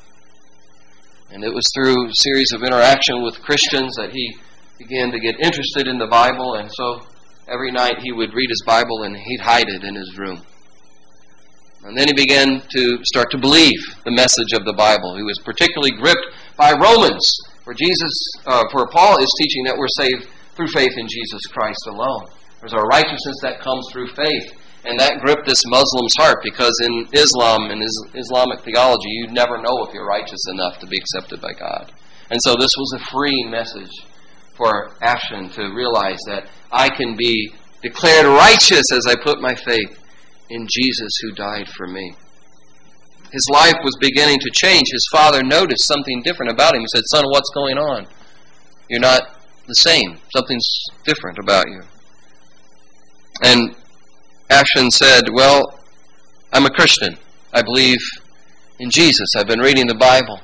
And 1.32 1.44
it 1.44 1.54
was 1.54 1.70
through 1.76 2.08
a 2.08 2.14
series 2.14 2.54
of 2.54 2.64
interaction 2.64 3.22
with 3.24 3.42
Christians 3.42 3.96
that 3.96 4.12
he 4.12 4.38
began 4.78 5.12
to 5.12 5.20
get 5.20 5.36
interested 5.40 5.88
in 5.88 5.98
the 5.98 6.08
Bible. 6.08 6.56
And 6.56 6.70
so 6.72 7.02
every 7.48 7.72
night 7.72 8.00
he 8.02 8.12
would 8.12 8.34
read 8.34 8.50
his 8.50 8.64
Bible 8.66 9.04
and 9.04 9.16
he'd 9.16 9.42
hide 9.42 9.70
it 9.70 9.84
in 9.84 9.96
his 9.96 10.18
room. 10.18 10.42
And 11.84 11.96
then 11.96 12.08
he 12.08 12.14
began 12.14 12.62
to 12.76 12.98
start 13.04 13.30
to 13.32 13.38
believe 13.38 13.78
the 14.06 14.12
message 14.12 14.54
of 14.54 14.66
the 14.66 14.74
Bible. 14.74 15.16
He 15.16 15.24
was 15.24 15.40
particularly 15.46 15.92
gripped 15.92 16.26
by 16.58 16.74
Romans 16.74 17.30
for 17.64 17.74
Jesus, 17.74 18.14
uh, 18.46 18.64
for 18.72 18.88
Paul 18.88 19.18
is 19.22 19.30
teaching 19.38 19.66
that 19.66 19.78
we're 19.78 19.90
saved 20.02 20.28
through 20.56 20.68
faith 20.74 20.98
in 20.98 21.08
Jesus 21.08 21.42
Christ 21.52 21.82
alone. 21.88 22.26
There's 22.60 22.74
a 22.74 22.90
righteousness 22.90 23.38
that 23.42 23.62
comes 23.62 23.86
through 23.92 24.08
faith. 24.14 24.54
And 24.86 25.00
that 25.00 25.20
gripped 25.22 25.48
this 25.48 25.66
Muslim's 25.66 26.14
heart 26.18 26.44
because 26.44 26.74
in 26.86 27.10
Islam 27.12 27.72
and 27.72 27.82
Islamic 28.14 28.62
theology, 28.62 29.10
you 29.10 29.28
never 29.34 29.58
know 29.58 29.84
if 29.84 29.94
you're 29.94 30.06
righteous 30.06 30.42
enough 30.54 30.78
to 30.80 30.86
be 30.86 30.98
accepted 30.98 31.42
by 31.42 31.54
God. 31.54 31.92
And 32.30 32.40
so 32.42 32.54
this 32.54 32.74
was 32.78 32.94
a 32.94 33.06
freeing 33.12 33.50
message 33.50 33.90
for 34.56 34.92
Afshan 35.02 35.54
to 35.56 35.74
realize 35.74 36.20
that 36.28 36.48
I 36.72 36.90
can 36.90 37.16
be 37.16 37.54
declared 37.82 38.26
righteous 38.26 38.92
as 38.92 39.06
I 39.08 39.16
put 39.22 39.42
my 39.42 39.54
faith 39.54 40.00
in 40.50 40.68
Jesus 40.70 41.12
who 41.22 41.32
died 41.34 41.70
for 41.70 41.88
me. 41.88 42.16
His 43.32 43.48
life 43.52 43.76
was 43.84 43.98
beginning 44.00 44.40
to 44.40 44.50
change. 44.54 44.88
His 44.92 45.08
father 45.12 45.44
noticed 45.44 45.88
something 45.88 46.22
different 46.24 46.52
about 46.52 46.76
him. 46.76 46.82
He 46.82 46.88
said, 46.88 47.04
Son, 47.08 47.26
what's 47.28 47.50
going 47.50 47.78
on? 47.78 48.08
You're 48.90 49.02
not 49.02 49.24
the 49.68 49.76
same. 49.76 50.20
Something's 50.36 50.68
different 51.04 51.38
about 51.40 51.68
you. 51.68 51.82
And 53.44 53.76
Ashton 54.50 54.92
said, 54.92 55.24
Well, 55.34 55.80
I'm 56.54 56.66
a 56.66 56.70
Christian. 56.70 57.18
I 57.52 57.62
believe 57.62 58.00
in 58.80 58.90
Jesus. 58.90 59.28
I've 59.36 59.48
been 59.48 59.60
reading 59.60 59.88
the 59.88 59.96
Bible. 59.96 60.40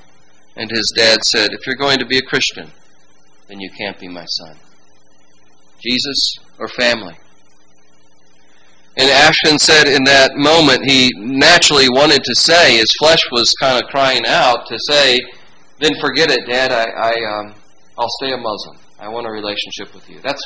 And 0.55 0.69
his 0.69 0.91
dad 0.95 1.23
said, 1.23 1.53
If 1.53 1.65
you're 1.65 1.75
going 1.75 1.99
to 1.99 2.05
be 2.05 2.17
a 2.17 2.21
Christian, 2.21 2.71
then 3.51 3.59
you 3.59 3.69
can't 3.69 3.99
be 3.99 4.07
my 4.07 4.25
son. 4.25 4.55
Jesus 5.81 6.39
or 6.57 6.69
family? 6.69 7.17
And 8.97 9.09
Ashton 9.09 9.59
said 9.59 9.87
in 9.87 10.03
that 10.05 10.31
moment 10.35 10.89
he 10.89 11.11
naturally 11.17 11.89
wanted 11.89 12.23
to 12.23 12.35
say, 12.35 12.77
his 12.77 12.93
flesh 12.99 13.21
was 13.31 13.53
kind 13.59 13.81
of 13.81 13.89
crying 13.89 14.25
out 14.25 14.67
to 14.67 14.77
say, 14.87 15.19
then 15.79 15.91
forget 15.99 16.31
it, 16.31 16.47
Dad. 16.47 16.71
I, 16.71 16.85
I 16.85 17.39
um, 17.39 17.55
I'll 17.97 18.09
stay 18.21 18.31
a 18.31 18.37
Muslim. 18.37 18.77
I 18.99 19.09
want 19.09 19.27
a 19.27 19.31
relationship 19.31 19.93
with 19.93 20.09
you. 20.09 20.19
That's 20.21 20.43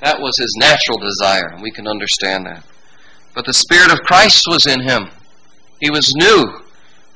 that 0.00 0.20
was 0.20 0.36
his 0.36 0.54
natural 0.58 0.98
desire, 0.98 1.48
and 1.52 1.62
we 1.62 1.70
can 1.70 1.86
understand 1.86 2.46
that. 2.46 2.64
But 3.34 3.46
the 3.46 3.54
Spirit 3.54 3.92
of 3.92 4.00
Christ 4.00 4.44
was 4.48 4.66
in 4.66 4.80
him. 4.80 5.10
He 5.80 5.90
was 5.90 6.12
new. 6.16 6.63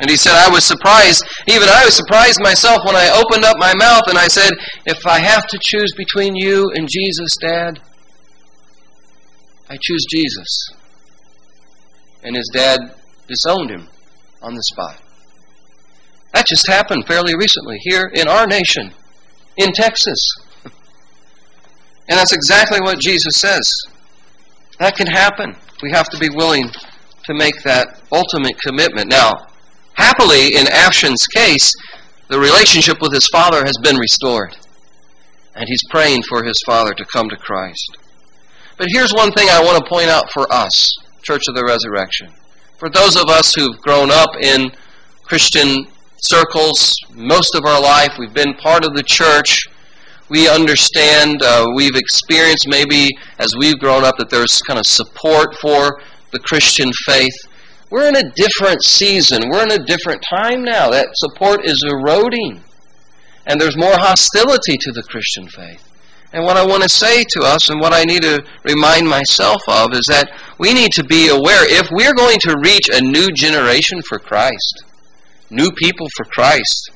And 0.00 0.08
he 0.08 0.16
said, 0.16 0.34
I 0.36 0.48
was 0.48 0.64
surprised. 0.64 1.24
Even 1.48 1.68
I 1.68 1.84
was 1.84 1.96
surprised 1.96 2.40
myself 2.40 2.84
when 2.84 2.94
I 2.94 3.10
opened 3.10 3.44
up 3.44 3.56
my 3.58 3.74
mouth 3.74 4.04
and 4.06 4.16
I 4.18 4.28
said, 4.28 4.52
If 4.86 5.04
I 5.06 5.18
have 5.18 5.46
to 5.48 5.58
choose 5.60 5.92
between 5.96 6.36
you 6.36 6.70
and 6.74 6.88
Jesus, 6.88 7.36
Dad, 7.40 7.80
I 9.68 9.76
choose 9.80 10.06
Jesus. 10.10 10.70
And 12.22 12.36
his 12.36 12.50
dad 12.52 12.80
disowned 13.26 13.70
him 13.70 13.88
on 14.40 14.54
the 14.54 14.62
spot. 14.62 15.00
That 16.32 16.46
just 16.46 16.68
happened 16.68 17.06
fairly 17.06 17.34
recently 17.36 17.78
here 17.80 18.10
in 18.14 18.28
our 18.28 18.46
nation, 18.46 18.92
in 19.56 19.72
Texas. 19.72 20.20
And 20.64 22.18
that's 22.18 22.32
exactly 22.32 22.80
what 22.80 22.98
Jesus 23.00 23.34
says. 23.36 23.70
That 24.78 24.96
can 24.96 25.06
happen. 25.06 25.56
We 25.82 25.90
have 25.90 26.08
to 26.10 26.18
be 26.18 26.30
willing 26.30 26.70
to 27.24 27.34
make 27.34 27.62
that 27.64 28.00
ultimate 28.10 28.58
commitment. 28.60 29.10
Now, 29.10 29.47
happily, 29.98 30.56
in 30.56 30.66
Afshin's 30.66 31.26
case, 31.26 31.72
the 32.28 32.38
relationship 32.38 32.98
with 33.00 33.12
his 33.12 33.28
father 33.28 33.64
has 33.64 33.76
been 33.82 33.96
restored. 33.96 34.56
And 35.54 35.66
he's 35.68 35.82
praying 35.90 36.22
for 36.28 36.44
his 36.44 36.62
father 36.64 36.94
to 36.94 37.04
come 37.04 37.28
to 37.28 37.36
Christ. 37.36 37.96
But 38.78 38.88
here's 38.90 39.12
one 39.12 39.32
thing 39.32 39.48
I 39.50 39.62
want 39.62 39.82
to 39.82 39.90
point 39.90 40.08
out 40.08 40.30
for 40.32 40.50
us, 40.52 40.96
Church 41.22 41.48
of 41.48 41.54
the 41.54 41.64
Resurrection. 41.64 42.32
For 42.78 42.88
those 42.88 43.16
of 43.16 43.28
us 43.28 43.54
who've 43.54 43.78
grown 43.80 44.10
up 44.10 44.30
in 44.40 44.70
Christian 45.24 45.88
circles 46.18 46.94
most 47.12 47.56
of 47.56 47.64
our 47.64 47.80
life, 47.80 48.12
we've 48.18 48.32
been 48.32 48.54
part 48.54 48.84
of 48.84 48.94
the 48.94 49.02
church, 49.02 49.66
we 50.30 50.48
understand, 50.48 51.42
uh, 51.42 51.66
we've 51.74 51.96
experienced 51.96 52.68
maybe 52.68 53.10
as 53.38 53.52
we've 53.58 53.78
grown 53.78 54.04
up 54.04 54.16
that 54.18 54.30
there's 54.30 54.60
kind 54.62 54.78
of 54.78 54.86
support 54.86 55.56
for 55.56 56.00
the 56.32 56.38
Christian 56.38 56.90
faith. 57.04 57.34
We're 57.90 58.08
in 58.08 58.16
a 58.16 58.30
different 58.30 58.82
season. 58.82 59.48
We're 59.50 59.62
in 59.62 59.72
a 59.72 59.84
different 59.84 60.22
time 60.28 60.62
now. 60.62 60.90
That 60.90 61.08
support 61.14 61.64
is 61.64 61.82
eroding. 61.88 62.62
And 63.46 63.60
there's 63.60 63.76
more 63.76 63.96
hostility 63.96 64.76
to 64.78 64.92
the 64.92 65.02
Christian 65.02 65.48
faith. 65.48 65.84
And 66.32 66.44
what 66.44 66.58
I 66.58 66.66
want 66.66 66.82
to 66.82 66.88
say 66.88 67.24
to 67.30 67.40
us 67.42 67.70
and 67.70 67.80
what 67.80 67.94
I 67.94 68.04
need 68.04 68.20
to 68.22 68.44
remind 68.62 69.08
myself 69.08 69.62
of 69.66 69.94
is 69.94 70.04
that 70.06 70.30
we 70.58 70.74
need 70.74 70.92
to 70.92 71.04
be 71.04 71.28
aware 71.28 71.64
if 71.66 71.88
we're 71.90 72.12
going 72.12 72.38
to 72.40 72.60
reach 72.62 72.90
a 72.92 73.00
new 73.00 73.30
generation 73.32 74.02
for 74.02 74.18
Christ, 74.18 74.84
new 75.48 75.70
people 75.70 76.06
for 76.16 76.26
Christ, 76.26 76.90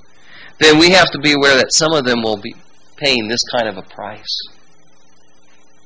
then 0.58 0.78
we 0.78 0.90
have 0.90 1.10
to 1.12 1.18
be 1.18 1.32
aware 1.32 1.56
that 1.56 1.72
some 1.72 1.94
of 1.94 2.04
them 2.04 2.20
will 2.22 2.36
be 2.36 2.54
paying 2.96 3.28
this 3.28 3.42
kind 3.56 3.68
of 3.68 3.78
a 3.78 3.82
price. 3.82 4.36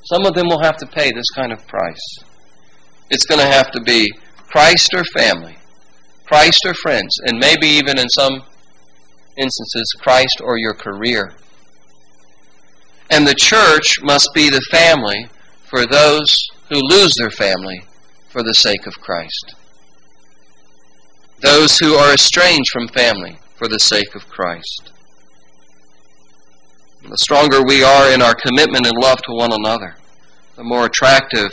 Some 0.06 0.26
of 0.26 0.34
them 0.34 0.48
will 0.48 0.62
have 0.62 0.76
to 0.78 0.86
pay 0.86 1.12
this 1.12 1.30
kind 1.30 1.52
of 1.52 1.64
price. 1.68 2.18
It's 3.10 3.26
going 3.26 3.40
to 3.40 3.46
have 3.46 3.70
to 3.70 3.80
be 3.80 4.12
Christ 4.48 4.94
or 4.94 5.04
family, 5.16 5.56
Christ 6.24 6.64
or 6.66 6.74
friends, 6.74 7.18
and 7.24 7.38
maybe 7.38 7.66
even 7.66 7.98
in 7.98 8.08
some 8.08 8.42
instances, 9.36 9.94
Christ 10.00 10.40
or 10.42 10.58
your 10.58 10.74
career. 10.74 11.34
And 13.10 13.26
the 13.26 13.34
church 13.34 14.02
must 14.02 14.30
be 14.34 14.50
the 14.50 14.62
family 14.70 15.28
for 15.64 15.86
those 15.86 16.48
who 16.70 16.80
lose 16.82 17.14
their 17.18 17.30
family 17.30 17.84
for 18.28 18.42
the 18.42 18.54
sake 18.54 18.86
of 18.86 18.94
Christ. 19.00 19.54
Those 21.42 21.78
who 21.78 21.94
are 21.94 22.14
estranged 22.14 22.70
from 22.72 22.88
family 22.88 23.38
for 23.56 23.68
the 23.68 23.78
sake 23.78 24.14
of 24.14 24.28
Christ. 24.28 24.90
The 27.08 27.18
stronger 27.18 27.62
we 27.62 27.84
are 27.84 28.12
in 28.12 28.20
our 28.20 28.34
commitment 28.34 28.86
and 28.86 28.96
love 28.98 29.18
to 29.22 29.32
one 29.32 29.52
another, 29.52 29.96
the 30.56 30.64
more 30.64 30.86
attractive 30.86 31.52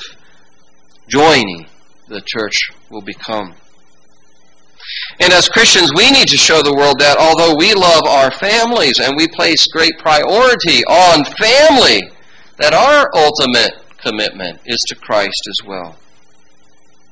joining 1.08 1.68
the 2.13 2.21
church 2.21 2.69
will 2.89 3.02
become. 3.02 3.56
And 5.19 5.32
as 5.34 5.49
Christians, 5.49 5.91
we 5.95 6.12
need 6.12 6.28
to 6.30 6.38
show 6.38 6.62
the 6.62 6.76
world 6.76 6.99
that 6.99 7.17
although 7.17 7.56
we 7.56 7.73
love 7.73 8.04
our 8.08 8.32
families 8.32 8.99
and 8.99 9.15
we 9.17 9.28
place 9.28 9.67
great 9.67 9.97
priority 9.99 10.84
on 10.86 11.26
family, 11.38 12.02
that 12.58 12.73
our 12.73 13.10
ultimate 13.15 13.73
commitment 13.97 14.60
is 14.65 14.80
to 14.88 14.95
Christ 14.95 15.41
as 15.49 15.67
well. 15.67 15.97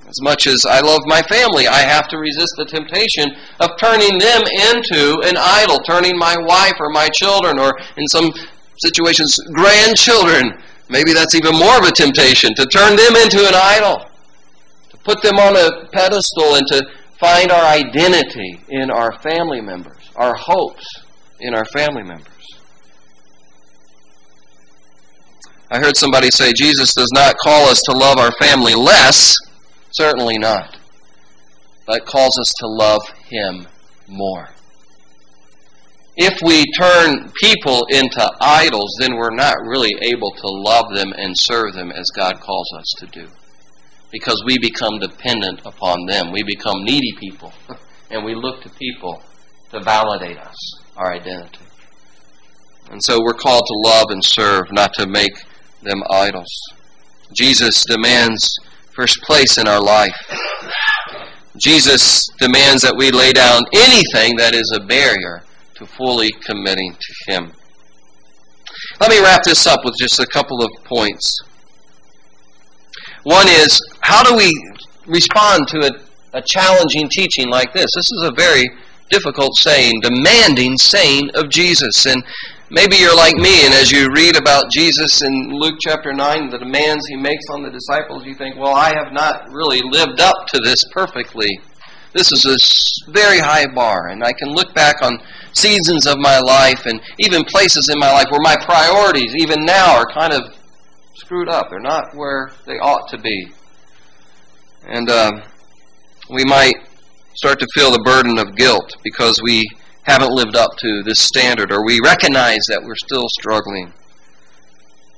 As 0.07 0.21
much 0.21 0.45
as 0.45 0.65
I 0.65 0.81
love 0.81 1.01
my 1.05 1.21
family, 1.21 1.67
I 1.67 1.87
have 1.87 2.09
to 2.09 2.17
resist 2.17 2.55
the 2.57 2.65
temptation 2.65 3.31
of 3.61 3.71
turning 3.79 4.19
them 4.19 4.43
into 4.43 5.15
an 5.23 5.37
idol, 5.39 5.79
turning 5.79 6.17
my 6.17 6.35
wife 6.37 6.75
or 6.79 6.89
my 6.89 7.07
children, 7.07 7.57
or 7.57 7.79
in 7.95 8.07
some 8.07 8.33
situations, 8.79 9.37
grandchildren. 9.53 10.51
Maybe 10.89 11.13
that's 11.13 11.35
even 11.35 11.55
more 11.55 11.77
of 11.77 11.85
a 11.85 11.91
temptation 11.91 12.53
to 12.55 12.65
turn 12.65 12.97
them 12.97 13.15
into 13.15 13.47
an 13.47 13.55
idol, 13.55 14.10
put 15.03 15.21
them 15.21 15.35
on 15.35 15.55
a 15.55 15.87
pedestal 15.89 16.55
and 16.55 16.67
to 16.67 16.85
find 17.19 17.51
our 17.51 17.65
identity 17.65 18.59
in 18.69 18.89
our 18.89 19.11
family 19.21 19.61
members, 19.61 20.09
our 20.15 20.35
hopes 20.35 20.85
in 21.39 21.53
our 21.53 21.65
family 21.65 22.03
members. 22.03 22.27
I 25.69 25.79
heard 25.79 25.95
somebody 25.95 26.29
say 26.31 26.51
Jesus 26.53 26.93
does 26.93 27.09
not 27.13 27.37
call 27.37 27.69
us 27.69 27.81
to 27.89 27.97
love 27.97 28.17
our 28.17 28.31
family 28.33 28.75
less, 28.75 29.37
certainly 29.91 30.37
not, 30.37 30.77
but 31.85 32.05
calls 32.05 32.37
us 32.37 32.51
to 32.59 32.67
love 32.67 33.01
Him 33.25 33.67
more. 34.07 34.49
If 36.17 36.39
we 36.43 36.65
turn 36.73 37.31
people 37.41 37.85
into 37.89 38.29
idols, 38.41 38.93
then 38.99 39.15
we're 39.15 39.33
not 39.33 39.55
really 39.65 39.95
able 40.01 40.31
to 40.31 40.47
love 40.47 40.93
them 40.93 41.13
and 41.17 41.37
serve 41.37 41.73
them 41.73 41.91
as 41.91 42.09
God 42.13 42.41
calls 42.41 42.69
us 42.77 42.93
to 42.99 43.05
do 43.07 43.29
because 44.11 44.43
we 44.45 44.57
become 44.59 44.99
dependent 44.99 45.61
upon 45.65 46.05
them. 46.05 46.31
We 46.31 46.43
become 46.43 46.83
needy 46.83 47.13
people, 47.19 47.53
and 48.09 48.25
we 48.25 48.35
look 48.35 48.61
to 48.63 48.69
people 48.69 49.23
to 49.71 49.81
validate 49.81 50.37
us, 50.37 50.55
our 50.97 51.13
identity. 51.13 51.65
And 52.89 53.01
so 53.01 53.19
we're 53.23 53.33
called 53.33 53.63
to 53.65 53.89
love 53.89 54.07
and 54.09 54.23
serve, 54.23 54.71
not 54.71 54.91
to 54.95 55.07
make 55.07 55.33
them 55.81 56.03
idols. 56.09 56.51
Jesus 57.33 57.85
demands 57.85 58.53
first 58.93 59.21
place 59.21 59.57
in 59.57 59.67
our 59.67 59.81
life. 59.81 60.15
Jesus 61.57 62.27
demands 62.39 62.81
that 62.81 62.95
we 62.97 63.11
lay 63.11 63.31
down 63.31 63.61
anything 63.73 64.35
that 64.37 64.53
is 64.53 64.69
a 64.75 64.85
barrier 64.85 65.43
to 65.75 65.85
fully 65.85 66.31
committing 66.45 66.93
to 66.93 67.31
Him. 67.31 67.51
Let 68.99 69.09
me 69.09 69.19
wrap 69.19 69.43
this 69.43 69.65
up 69.65 69.79
with 69.83 69.95
just 69.97 70.19
a 70.19 70.27
couple 70.27 70.63
of 70.63 70.71
points. 70.83 71.37
One 73.23 73.47
is, 73.47 73.79
how 74.01 74.23
do 74.23 74.35
we 74.35 74.51
respond 75.05 75.67
to 75.69 75.77
a, 75.85 76.37
a 76.37 76.41
challenging 76.41 77.07
teaching 77.09 77.49
like 77.49 77.73
this? 77.73 77.87
This 77.95 78.09
is 78.11 78.23
a 78.23 78.31
very 78.31 78.69
difficult 79.09 79.55
saying, 79.57 79.99
demanding 80.01 80.77
saying 80.77 81.29
of 81.35 81.49
Jesus. 81.49 82.05
And 82.05 82.23
maybe 82.71 82.95
you're 82.95 83.15
like 83.15 83.35
me, 83.35 83.65
and 83.65 83.73
as 83.73 83.91
you 83.91 84.07
read 84.15 84.37
about 84.37 84.71
Jesus 84.71 85.21
in 85.21 85.51
Luke 85.51 85.75
chapter 85.81 86.13
9, 86.13 86.49
the 86.49 86.57
demands 86.57 87.05
he 87.07 87.17
makes 87.17 87.45
on 87.51 87.61
the 87.61 87.69
disciples, 87.69 88.25
you 88.25 88.33
think, 88.33 88.55
well, 88.57 88.73
I 88.73 88.93
have 88.95 89.13
not 89.13 89.51
really 89.51 89.81
lived 89.83 90.19
up 90.19 90.47
to 90.53 90.59
this 90.59 90.83
perfectly. 90.91 91.59
This 92.13 92.31
is 92.31 92.45
a 92.45 93.11
very 93.11 93.39
high 93.39 93.67
bar, 93.67 94.07
and 94.07 94.23
I 94.23 94.33
can 94.33 94.49
look 94.49 94.73
back 94.73 95.01
on 95.01 95.19
seasons 95.53 96.07
of 96.07 96.17
my 96.17 96.39
life 96.39 96.85
and 96.85 96.99
even 97.19 97.43
places 97.43 97.89
in 97.89 97.99
my 97.99 98.11
life 98.11 98.25
where 98.31 98.41
my 98.41 98.55
priorities, 98.65 99.35
even 99.35 99.63
now, 99.65 99.95
are 99.97 100.05
kind 100.11 100.33
of 100.33 100.55
screwed 101.15 101.49
up. 101.49 101.69
They're 101.69 101.79
not 101.79 102.15
where 102.15 102.51
they 102.65 102.79
ought 102.79 103.09
to 103.09 103.17
be. 103.17 103.51
And 104.87 105.09
uh, 105.09 105.31
we 106.29 106.43
might 106.45 106.75
start 107.35 107.59
to 107.59 107.67
feel 107.73 107.91
the 107.91 108.01
burden 108.03 108.37
of 108.39 108.55
guilt 108.55 108.95
because 109.03 109.41
we 109.41 109.65
haven't 110.03 110.31
lived 110.31 110.55
up 110.55 110.71
to 110.77 111.03
this 111.03 111.19
standard 111.19 111.71
or 111.71 111.85
we 111.85 111.99
recognize 112.03 112.61
that 112.67 112.83
we're 112.83 112.95
still 112.95 113.27
struggling. 113.29 113.93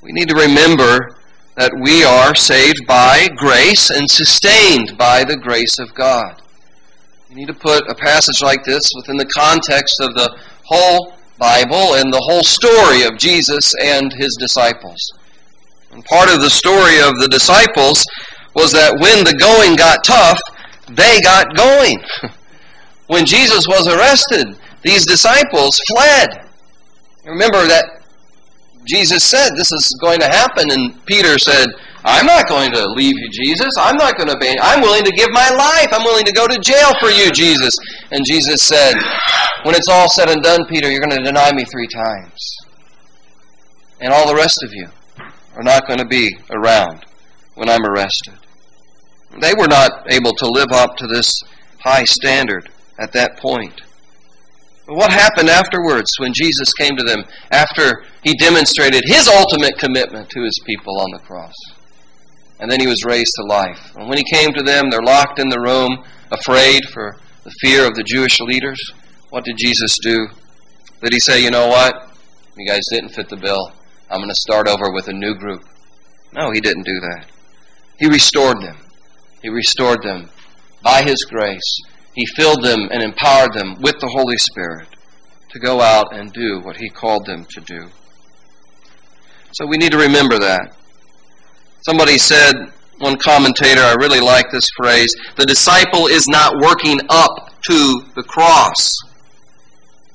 We 0.02 0.12
need 0.12 0.30
to 0.30 0.36
remember 0.36 1.16
that 1.56 1.72
we 1.82 2.04
are 2.04 2.36
saved 2.36 2.86
by 2.88 3.30
grace 3.36 3.90
and 3.90 4.10
sustained 4.10 4.98
by 4.98 5.24
the 5.24 5.38
grace 5.38 5.80
of 5.80 5.94
God. 5.94 6.42
You 7.30 7.36
need 7.36 7.48
to 7.48 7.54
put 7.54 7.90
a 7.90 7.96
passage 7.96 8.42
like 8.42 8.64
this 8.64 8.92
within 8.96 9.18
the 9.18 9.30
context 9.36 10.00
of 10.02 10.14
the 10.14 10.36
whole 10.66 11.14
Bible 11.38 11.96
and 11.96 12.12
the 12.12 12.24
whole 12.30 12.44
story 12.44 13.04
of 13.04 13.18
Jesus 13.18 13.74
and 13.82 14.14
his 14.14 14.36
disciples. 14.40 15.00
And 15.94 16.04
part 16.06 16.34
of 16.34 16.42
the 16.42 16.50
story 16.50 16.98
of 16.98 17.14
the 17.22 17.30
disciples 17.30 18.04
was 18.56 18.72
that 18.74 18.98
when 18.98 19.24
the 19.24 19.38
going 19.38 19.78
got 19.78 20.04
tough, 20.04 20.42
they 20.90 21.22
got 21.22 21.56
going. 21.56 22.02
when 23.08 23.26
Jesus 23.26 23.68
was 23.68 23.88
arrested, 23.88 24.58
these 24.82 25.06
disciples 25.06 25.80
fled. 25.94 26.50
Remember 27.26 27.66
that 27.70 28.02
Jesus 28.86 29.24
said 29.24 29.52
this 29.56 29.72
is 29.72 29.96
going 30.02 30.20
to 30.20 30.28
happen, 30.28 30.70
and 30.72 31.06
Peter 31.06 31.38
said, 31.38 31.70
I'm 32.04 32.26
not 32.26 32.50
going 32.50 32.72
to 32.74 32.86
leave 32.90 33.16
you, 33.16 33.30
Jesus. 33.32 33.70
I'm 33.78 33.96
not 33.96 34.18
going 34.18 34.28
to 34.28 34.38
be. 34.38 34.54
I'm 34.60 34.82
willing 34.82 35.06
to 35.06 35.12
give 35.12 35.30
my 35.32 35.50
life. 35.52 35.88
I'm 35.94 36.04
willing 36.04 36.26
to 36.26 36.34
go 36.34 36.48
to 36.48 36.60
jail 36.60 36.92
for 37.00 37.10
you, 37.10 37.32
Jesus. 37.32 37.74
And 38.12 38.26
Jesus 38.26 38.62
said, 38.62 38.96
When 39.64 39.74
it's 39.74 39.88
all 39.88 40.10
said 40.10 40.30
and 40.30 40.44
done, 40.44 40.66
Peter, 40.68 40.92
you're 40.92 41.00
going 41.00 41.16
to 41.16 41.24
deny 41.24 41.54
me 41.54 41.64
three 41.64 41.88
times. 41.88 42.58
And 44.02 44.12
all 44.12 44.28
the 44.28 44.36
rest 44.36 44.62
of 44.64 44.74
you 44.74 44.90
are 45.56 45.64
not 45.64 45.88
going 45.88 46.00
to 46.00 46.06
be 46.06 46.38
around 46.52 47.06
when 47.56 47.70
I'm 47.70 47.86
arrested. 47.86 48.34
They 49.40 49.54
were 49.54 49.68
not 49.68 50.12
able 50.12 50.34
to 50.34 50.48
live 50.48 50.72
up 50.72 50.96
to 50.98 51.08
this 51.08 51.42
high 51.80 52.04
standard 52.04 52.70
at 53.00 53.14
that 53.14 53.38
point. 53.38 53.82
But 54.86 54.96
what 54.96 55.12
happened 55.12 55.50
afterwards 55.50 56.12
when 56.20 56.34
Jesus 56.34 56.74
came 56.74 56.96
to 56.98 57.04
them 57.04 57.24
after 57.52 58.04
he 58.24 58.36
demonstrated 58.36 59.04
his 59.06 59.28
ultimate 59.28 59.78
commitment 59.80 60.30
to 60.30 60.44
his 60.44 60.60
people 60.66 61.00
on 61.00 61.12
the 61.12 61.20
cross? 61.20 61.56
And 62.60 62.70
then 62.70 62.80
he 62.80 62.88
was 62.88 63.06
raised 63.06 63.32
to 63.38 63.46
life. 63.46 63.94
And 63.96 64.08
when 64.08 64.18
he 64.18 64.26
came 64.32 64.54
to 64.54 64.64
them, 64.64 64.90
they're 64.90 65.02
locked 65.02 65.40
in 65.40 65.50
the 65.50 65.60
room, 65.60 66.04
afraid 66.32 66.84
for 66.94 67.18
the 67.44 67.52
fear 67.62 67.88
of 67.88 67.96
the 67.96 68.04
Jewish 68.04 68.40
leaders. 68.40 68.80
What 69.30 69.46
did 69.46 69.58
Jesus 69.58 69.98
do? 70.02 70.28
Did 71.02 71.14
he 71.14 71.20
say, 71.20 71.44
you 71.44 71.52
know 71.52 71.68
what? 71.68 72.10
You 72.56 72.68
guys 72.68 72.84
didn't 72.92 73.10
fit 73.10 73.30
the 73.30 73.36
bill. 73.36 73.74
I'm 74.14 74.20
going 74.20 74.30
to 74.30 74.36
start 74.36 74.68
over 74.68 74.92
with 74.92 75.08
a 75.08 75.14
new 75.14 75.36
group. 75.36 75.64
No, 76.32 76.52
he 76.52 76.62
didn't 76.62 76.86
do 76.86 77.00
that. 77.00 77.26
He 78.00 78.08
restored 78.08 78.62
them. 78.62 78.78
He 79.42 79.50
restored 79.50 80.04
them 80.04 80.30
by 80.82 81.04
his 81.04 81.26
grace 81.26 81.82
he 82.14 82.26
filled 82.36 82.64
them 82.64 82.90
and 82.92 83.02
empowered 83.02 83.54
them 83.54 83.76
with 83.82 84.00
the 84.00 84.08
Holy 84.08 84.38
Spirit 84.38 84.88
to 85.50 85.60
go 85.60 85.82
out 85.82 86.16
and 86.16 86.32
do 86.32 86.60
what 86.60 86.78
He 86.78 86.90
called 86.90 87.26
them 87.26 87.46
to 87.50 87.62
do. 87.62 87.90
So 89.54 89.66
we 89.66 89.78
need 89.78 89.92
to 89.92 89.98
remember 89.98 90.40
that. 90.40 90.76
Somebody 91.86 92.18
said, 92.18 92.54
one 93.00 93.18
commentator, 93.18 93.82
I 93.82 93.94
really 93.94 94.20
like 94.20 94.50
this 94.52 94.68
phrase, 94.78 95.14
the 95.38 95.46
disciple 95.46 96.08
is 96.08 96.28
not 96.28 96.54
working 96.62 97.00
up 97.10 97.62
to 97.70 98.04
the 98.16 98.24
cross. 98.24 98.92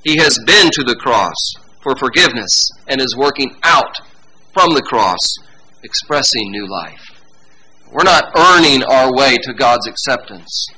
He 0.03 0.17
has 0.17 0.39
been 0.47 0.71
to 0.73 0.85
the 0.85 0.97
cross 0.97 1.35
for 1.83 1.97
forgiveness 1.97 2.71
and 2.87 3.01
is 3.01 3.17
working 3.17 3.57
out 3.63 3.95
from 4.53 4.75
the 4.75 4.83
cross, 4.83 5.21
expressing 5.83 6.51
new 6.51 6.69
life. 6.69 7.23
We're 7.91 8.05
not 8.05 8.37
earning 8.37 8.83
our 8.85 9.13
way 9.13 9.37
to 9.43 9.55
God's 9.55 9.87
acceptance. 9.87 10.69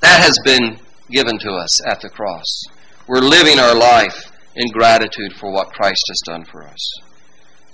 That 0.00 0.22
has 0.22 0.38
been 0.44 0.78
given 1.10 1.38
to 1.40 1.50
us 1.52 1.84
at 1.86 2.00
the 2.00 2.08
cross. 2.08 2.64
We're 3.06 3.20
living 3.20 3.58
our 3.58 3.74
life 3.74 4.32
in 4.54 4.68
gratitude 4.72 5.32
for 5.38 5.52
what 5.52 5.72
Christ 5.72 6.04
has 6.08 6.20
done 6.24 6.44
for 6.44 6.64
us. 6.64 6.92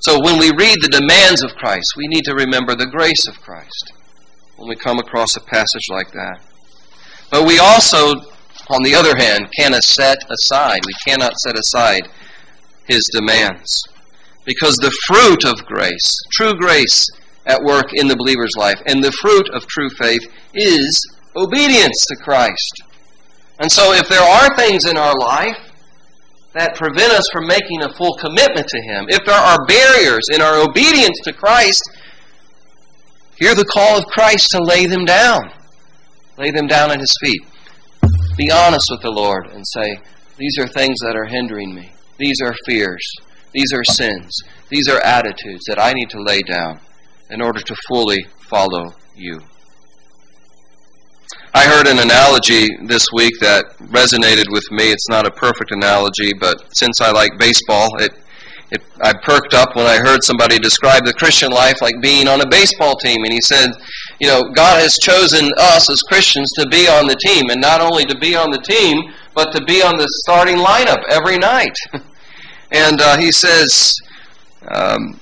So 0.01 0.19
when 0.21 0.39
we 0.39 0.51
read 0.51 0.79
the 0.83 0.99
demands 1.01 1.43
of 1.43 1.55
Christ, 1.55 1.95
we 1.97 2.09
need 2.09 2.25
to 2.25 2.35
remember 2.35 2.75
the 2.75 2.87
grace 2.87 3.27
of 3.29 3.41
Christ 3.41 3.93
when 4.57 4.69
we 4.69 4.77
come 4.77 4.99
across 4.99 5.37
a 5.37 5.41
passage 5.41 5.87
like 5.91 6.11
that. 6.13 6.41
But 7.31 7.47
we 7.47 7.59
also, 7.59 8.15
on 8.69 8.83
the 8.83 8.95
other 8.95 9.17
hand, 9.17 9.49
cannot 9.59 9.83
set 9.83 10.19
aside, 10.31 10.81
we 10.87 10.95
cannot 11.07 11.39
set 11.39 11.59
aside 11.59 12.09
his 12.87 13.05
demands. 13.13 13.83
Because 14.45 14.77
the 14.77 14.97
fruit 15.07 15.45
of 15.45 15.65
grace, 15.67 16.17
true 16.33 16.55
grace 16.55 17.09
at 17.47 17.63
work 17.63 17.87
in 17.93 18.09
the 18.09 18.17
believer's 18.17 18.55
life, 18.57 18.81
and 18.87 19.03
the 19.03 19.13
fruit 19.13 19.49
of 19.51 19.67
true 19.67 19.91
faith 19.91 20.23
is 20.55 21.01
obedience 21.37 22.07
to 22.07 22.17
Christ. 22.17 22.83
And 23.59 23.71
so, 23.71 23.93
if 23.93 24.09
there 24.09 24.23
are 24.23 24.57
things 24.57 24.85
in 24.85 24.97
our 24.97 25.15
life 25.19 25.59
that 26.55 26.75
prevent 26.75 27.13
us 27.13 27.29
from 27.33 27.47
making 27.47 27.83
a 27.83 27.93
full 27.95 28.17
commitment 28.17 28.67
to 28.67 28.83
Him, 28.83 29.07
if 29.09 29.25
there 29.25 29.35
are 29.35 29.65
barriers 29.67 30.29
in 30.33 30.43
our 30.43 30.61
obedience 30.61 31.19
to 31.25 31.33
Christ, 31.33 31.83
hear 33.39 33.55
the 33.55 33.65
call 33.65 33.99
of 33.99 34.05
Christ 34.07 34.51
to 34.53 34.63
lay 34.63 34.87
them 34.87 35.05
down. 35.05 35.51
Lay 36.39 36.51
them 36.51 36.67
down 36.67 36.91
at 36.91 37.01
His 37.01 37.15
feet. 37.21 37.43
Be 38.37 38.51
honest 38.51 38.89
with 38.91 39.03
the 39.03 39.11
Lord 39.11 39.47
and 39.49 39.67
say, 39.67 40.01
These 40.39 40.57
are 40.59 40.67
things 40.67 40.99
that 41.01 41.17
are 41.17 41.27
hindering 41.27 41.75
me. 41.75 41.93
These 42.19 42.41
are 42.43 42.55
fears. 42.67 43.05
These 43.53 43.73
are 43.75 43.85
sins. 43.85 44.35
These 44.71 44.89
are 44.89 45.01
attitudes 45.01 45.65
that 45.69 45.79
I 45.79 45.93
need 45.93 46.09
to 46.11 46.23
lay 46.23 46.41
down 46.41 46.81
in 47.29 47.43
order 47.43 47.61
to 47.61 47.77
fully 47.89 48.27
follow 48.39 48.95
you. 49.15 49.41
I 51.55 51.67
heard 51.67 51.87
an 51.87 51.99
analogy 51.99 52.69
this 52.83 53.07
week 53.13 53.35
that 53.41 53.77
resonated 53.79 54.51
with 54.51 54.65
me. 54.71 54.91
It's 54.91 55.09
not 55.11 55.27
a 55.27 55.31
perfect 55.31 55.71
analogy, 55.71 56.33
but 56.33 56.75
since 56.75 57.01
I 57.03 57.11
like 57.11 57.39
baseball, 57.39 57.91
it, 58.01 58.13
it 58.71 58.83
I 59.03 59.13
perked 59.13 59.53
up 59.53 59.77
when 59.77 59.87
I 59.87 59.99
heard 59.99 60.25
somebody 60.25 60.59
describe 60.59 61.05
the 61.05 61.13
Christian 61.13 61.51
life 61.53 61.83
like 61.83 62.01
being 62.01 62.29
on 62.29 62.41
a 62.41 62.49
baseball 62.49 62.97
team. 62.97 63.25
And 63.25 63.33
he 63.33 63.41
said, 63.43 63.69
you 64.23 64.29
know, 64.29 64.45
God 64.55 64.81
has 64.81 64.97
chosen 65.03 65.51
us 65.59 65.91
as 65.91 66.01
Christians 66.03 66.49
to 66.53 66.69
be 66.69 66.87
on 66.87 67.09
the 67.09 67.17
team, 67.17 67.51
and 67.51 67.61
not 67.61 67.81
only 67.81 68.05
to 68.05 68.17
be 68.17 68.37
on 68.37 68.53
the 68.53 68.61
team, 68.61 69.13
but 69.35 69.51
to 69.51 69.65
be 69.65 69.83
on 69.83 69.99
the 69.99 70.07
starting 70.23 70.59
lineup 70.59 71.03
every 71.11 71.39
night. 71.39 71.75
and 72.71 73.01
uh, 73.01 73.19
he 73.19 73.33
says, 73.33 73.97
um, 74.69 75.19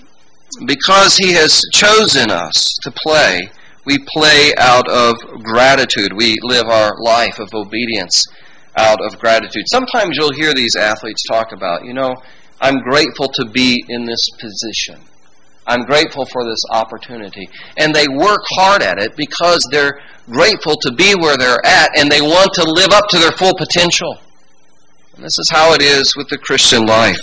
because 0.67 1.17
he 1.17 1.33
has 1.33 1.65
chosen 1.73 2.31
us 2.31 2.77
to 2.83 2.93
play, 3.03 3.49
we 3.87 4.05
play 4.15 4.53
out 4.59 4.87
of 4.91 5.17
gratitude. 5.43 6.13
We 6.13 6.37
live 6.43 6.67
our 6.67 6.93
life 7.01 7.39
of 7.39 7.55
obedience 7.55 8.23
out 8.77 9.01
of 9.03 9.19
gratitude. 9.19 9.65
Sometimes 9.69 10.19
you'll 10.19 10.35
hear 10.35 10.53
these 10.53 10.77
athletes 10.77 11.25
talk 11.27 11.53
about, 11.53 11.87
you 11.87 11.95
know, 11.95 12.17
I'm 12.61 12.81
grateful 12.81 13.29
to 13.29 13.47
be 13.47 13.83
in 13.89 14.05
this 14.05 14.29
position. 14.39 15.01
I'm 15.67 15.83
grateful 15.85 16.27
for 16.27 16.45
this 16.45 16.63
opportunity. 16.71 17.49
And 17.77 17.95
they 17.95 18.09
work 18.09 18.43
hard 18.51 18.83
at 18.83 18.99
it 18.99 19.17
because 19.17 19.67
they're 19.71 20.01
grateful 20.29 20.77
to 20.77 20.93
be 20.93 21.15
where 21.15 21.37
they're 21.37 21.65
at 21.65 21.97
and 21.99 22.11
they 22.11 22.21
want 22.21 22.53
to 22.55 22.65
live 22.65 22.91
up 22.93 23.09
to 23.11 23.19
their 23.19 23.33
full 23.33 23.55
potential. 23.55 24.19
And 25.17 25.25
this 25.25 25.39
is 25.39 25.51
how 25.51 25.75
it 25.75 25.83
is 25.83 26.17
with 26.17 26.29
the 26.29 26.39
Christian 26.39 26.87
life. 26.87 27.21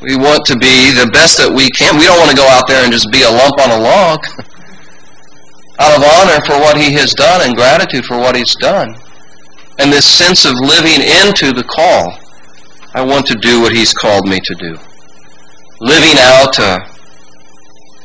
We 0.00 0.16
want 0.16 0.46
to 0.46 0.56
be 0.56 0.94
the 0.94 1.10
best 1.12 1.38
that 1.38 1.50
we 1.50 1.68
can. 1.70 1.98
We 1.98 2.06
don't 2.06 2.18
want 2.18 2.30
to 2.30 2.36
go 2.36 2.46
out 2.46 2.68
there 2.68 2.84
and 2.84 2.92
just 2.92 3.10
be 3.10 3.22
a 3.22 3.30
lump 3.30 3.58
on 3.58 3.70
a 3.70 3.80
log. 3.82 4.20
out 5.78 5.96
of 5.96 6.02
honor 6.02 6.44
for 6.44 6.58
what 6.58 6.76
he 6.76 6.92
has 6.94 7.14
done 7.14 7.40
and 7.46 7.56
gratitude 7.56 8.04
for 8.04 8.18
what 8.18 8.36
he's 8.36 8.54
done. 8.56 8.94
And 9.78 9.92
this 9.92 10.06
sense 10.06 10.44
of 10.44 10.54
living 10.58 11.00
into 11.02 11.52
the 11.52 11.62
call. 11.62 12.18
I 12.94 13.04
want 13.04 13.26
to 13.26 13.34
do 13.36 13.60
what 13.60 13.72
he's 13.72 13.92
called 13.92 14.26
me 14.28 14.40
to 14.42 14.54
do. 14.54 14.76
Living 15.80 16.16
out 16.18 16.58
a 16.58 16.78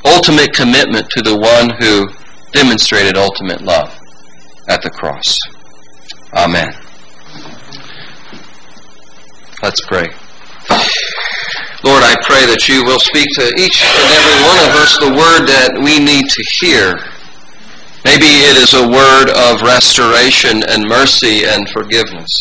ultimate 0.05 0.53
commitment 0.53 1.09
to 1.11 1.21
the 1.21 1.37
one 1.37 1.69
who 1.79 2.07
demonstrated 2.51 3.17
ultimate 3.17 3.61
love 3.61 3.97
at 4.69 4.81
the 4.81 4.89
cross. 4.89 5.37
Amen. 6.35 6.73
Let's 9.61 9.81
pray. 9.87 10.07
Lord, 11.83 12.03
I 12.03 12.15
pray 12.23 12.45
that 12.47 12.67
you 12.69 12.83
will 12.85 12.99
speak 12.99 13.27
to 13.35 13.47
each 13.59 13.83
and 13.83 14.09
every 14.11 14.39
one 14.47 14.59
of 14.63 14.71
us 14.79 14.97
the 14.99 15.11
word 15.11 15.47
that 15.47 15.75
we 15.83 15.99
need 15.99 16.29
to 16.29 16.43
hear 16.59 16.95
Maybe 18.05 18.25
it 18.25 18.57
is 18.57 18.73
a 18.73 18.85
word 18.85 19.29
of 19.29 19.61
restoration 19.61 20.61
and 20.67 20.83
mercy 20.89 21.45
and 21.45 21.69
forgiveness. 21.69 22.37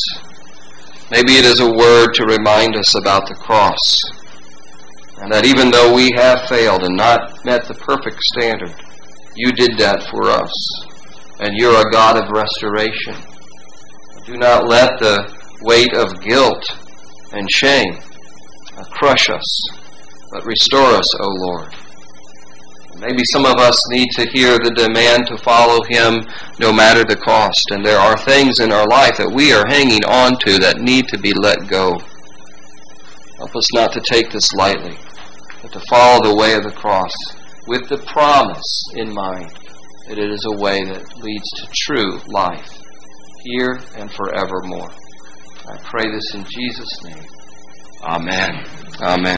Maybe 1.09 1.35
it 1.35 1.45
is 1.45 1.61
a 1.61 1.71
word 1.71 2.15
to 2.15 2.25
remind 2.25 2.75
us 2.75 2.99
about 2.99 3.29
the 3.29 3.37
cross. 3.37 3.79
And 5.23 5.31
that 5.31 5.47
even 5.47 5.71
though 5.71 5.95
we 5.95 6.11
have 6.17 6.49
failed 6.49 6.83
and 6.83 6.97
not 6.97 7.45
met 7.45 7.65
the 7.67 7.75
perfect 7.75 8.21
standard, 8.23 8.75
you 9.37 9.53
did 9.53 9.79
that 9.79 10.03
for 10.11 10.29
us. 10.29 10.53
And 11.39 11.57
you're 11.57 11.81
a 11.81 11.91
God 11.91 12.19
of 12.19 12.29
restoration. 12.31 13.15
Do 14.27 14.37
not 14.37 14.67
let 14.67 14.99
the 14.99 15.33
weight 15.63 15.95
of 15.95 16.21
guilt 16.21 16.65
and 17.33 17.51
shame 17.51 18.03
crush 18.91 19.31
us, 19.31 19.63
but 20.31 20.45
restore 20.45 20.91
us, 20.91 21.15
O 21.21 21.29
Lord. 21.29 21.75
Maybe 22.99 23.23
some 23.33 23.47
of 23.47 23.59
us 23.59 23.81
need 23.91 24.11
to 24.13 24.29
hear 24.31 24.59
the 24.59 24.71
demand 24.71 25.27
to 25.27 25.39
follow 25.39 25.83
Him 25.89 26.25
no 26.61 26.73
matter 26.73 27.05
the 27.05 27.17
cost. 27.17 27.71
And 27.71 27.85
there 27.85 27.99
are 27.99 28.17
things 28.19 28.61
in 28.61 28.71
our 28.71 28.87
life 28.87 29.17
that 29.19 29.33
we 29.33 29.53
are 29.53 29.67
hanging 29.67 30.05
on 30.05 30.39
to 30.47 30.59
that 30.59 30.79
need 30.79 31.09
to 31.09 31.19
be 31.19 31.33
let 31.33 31.67
go. 31.69 31.99
Help 33.39 33.57
us 33.57 33.73
not 33.75 33.93
to 33.93 34.01
take 34.09 34.31
this 34.31 34.53
lightly, 34.53 34.97
but 35.63 35.73
to 35.73 35.81
follow 35.89 36.21
the 36.23 36.37
way 36.37 36.55
of 36.55 36.65
the 36.65 36.73
cross 36.73 37.15
with 37.67 37.89
the 37.89 37.99
promise 37.99 38.85
in 38.95 39.15
mind 39.15 39.51
that 40.09 40.19
it 40.19 40.31
is 40.31 40.45
a 40.47 40.61
way 40.61 40.85
that 40.85 41.17
leads 41.23 41.49
to 41.57 41.69
true 41.87 42.21
life 42.27 42.69
here 43.45 43.81
and 43.97 44.11
forevermore. 44.13 44.91
I 45.65 45.79
pray 45.85 46.11
this 46.11 46.35
in 46.35 46.45
Jesus' 46.51 47.05
name. 47.05 47.25
Amen. 48.03 48.67
Amen. 49.01 49.23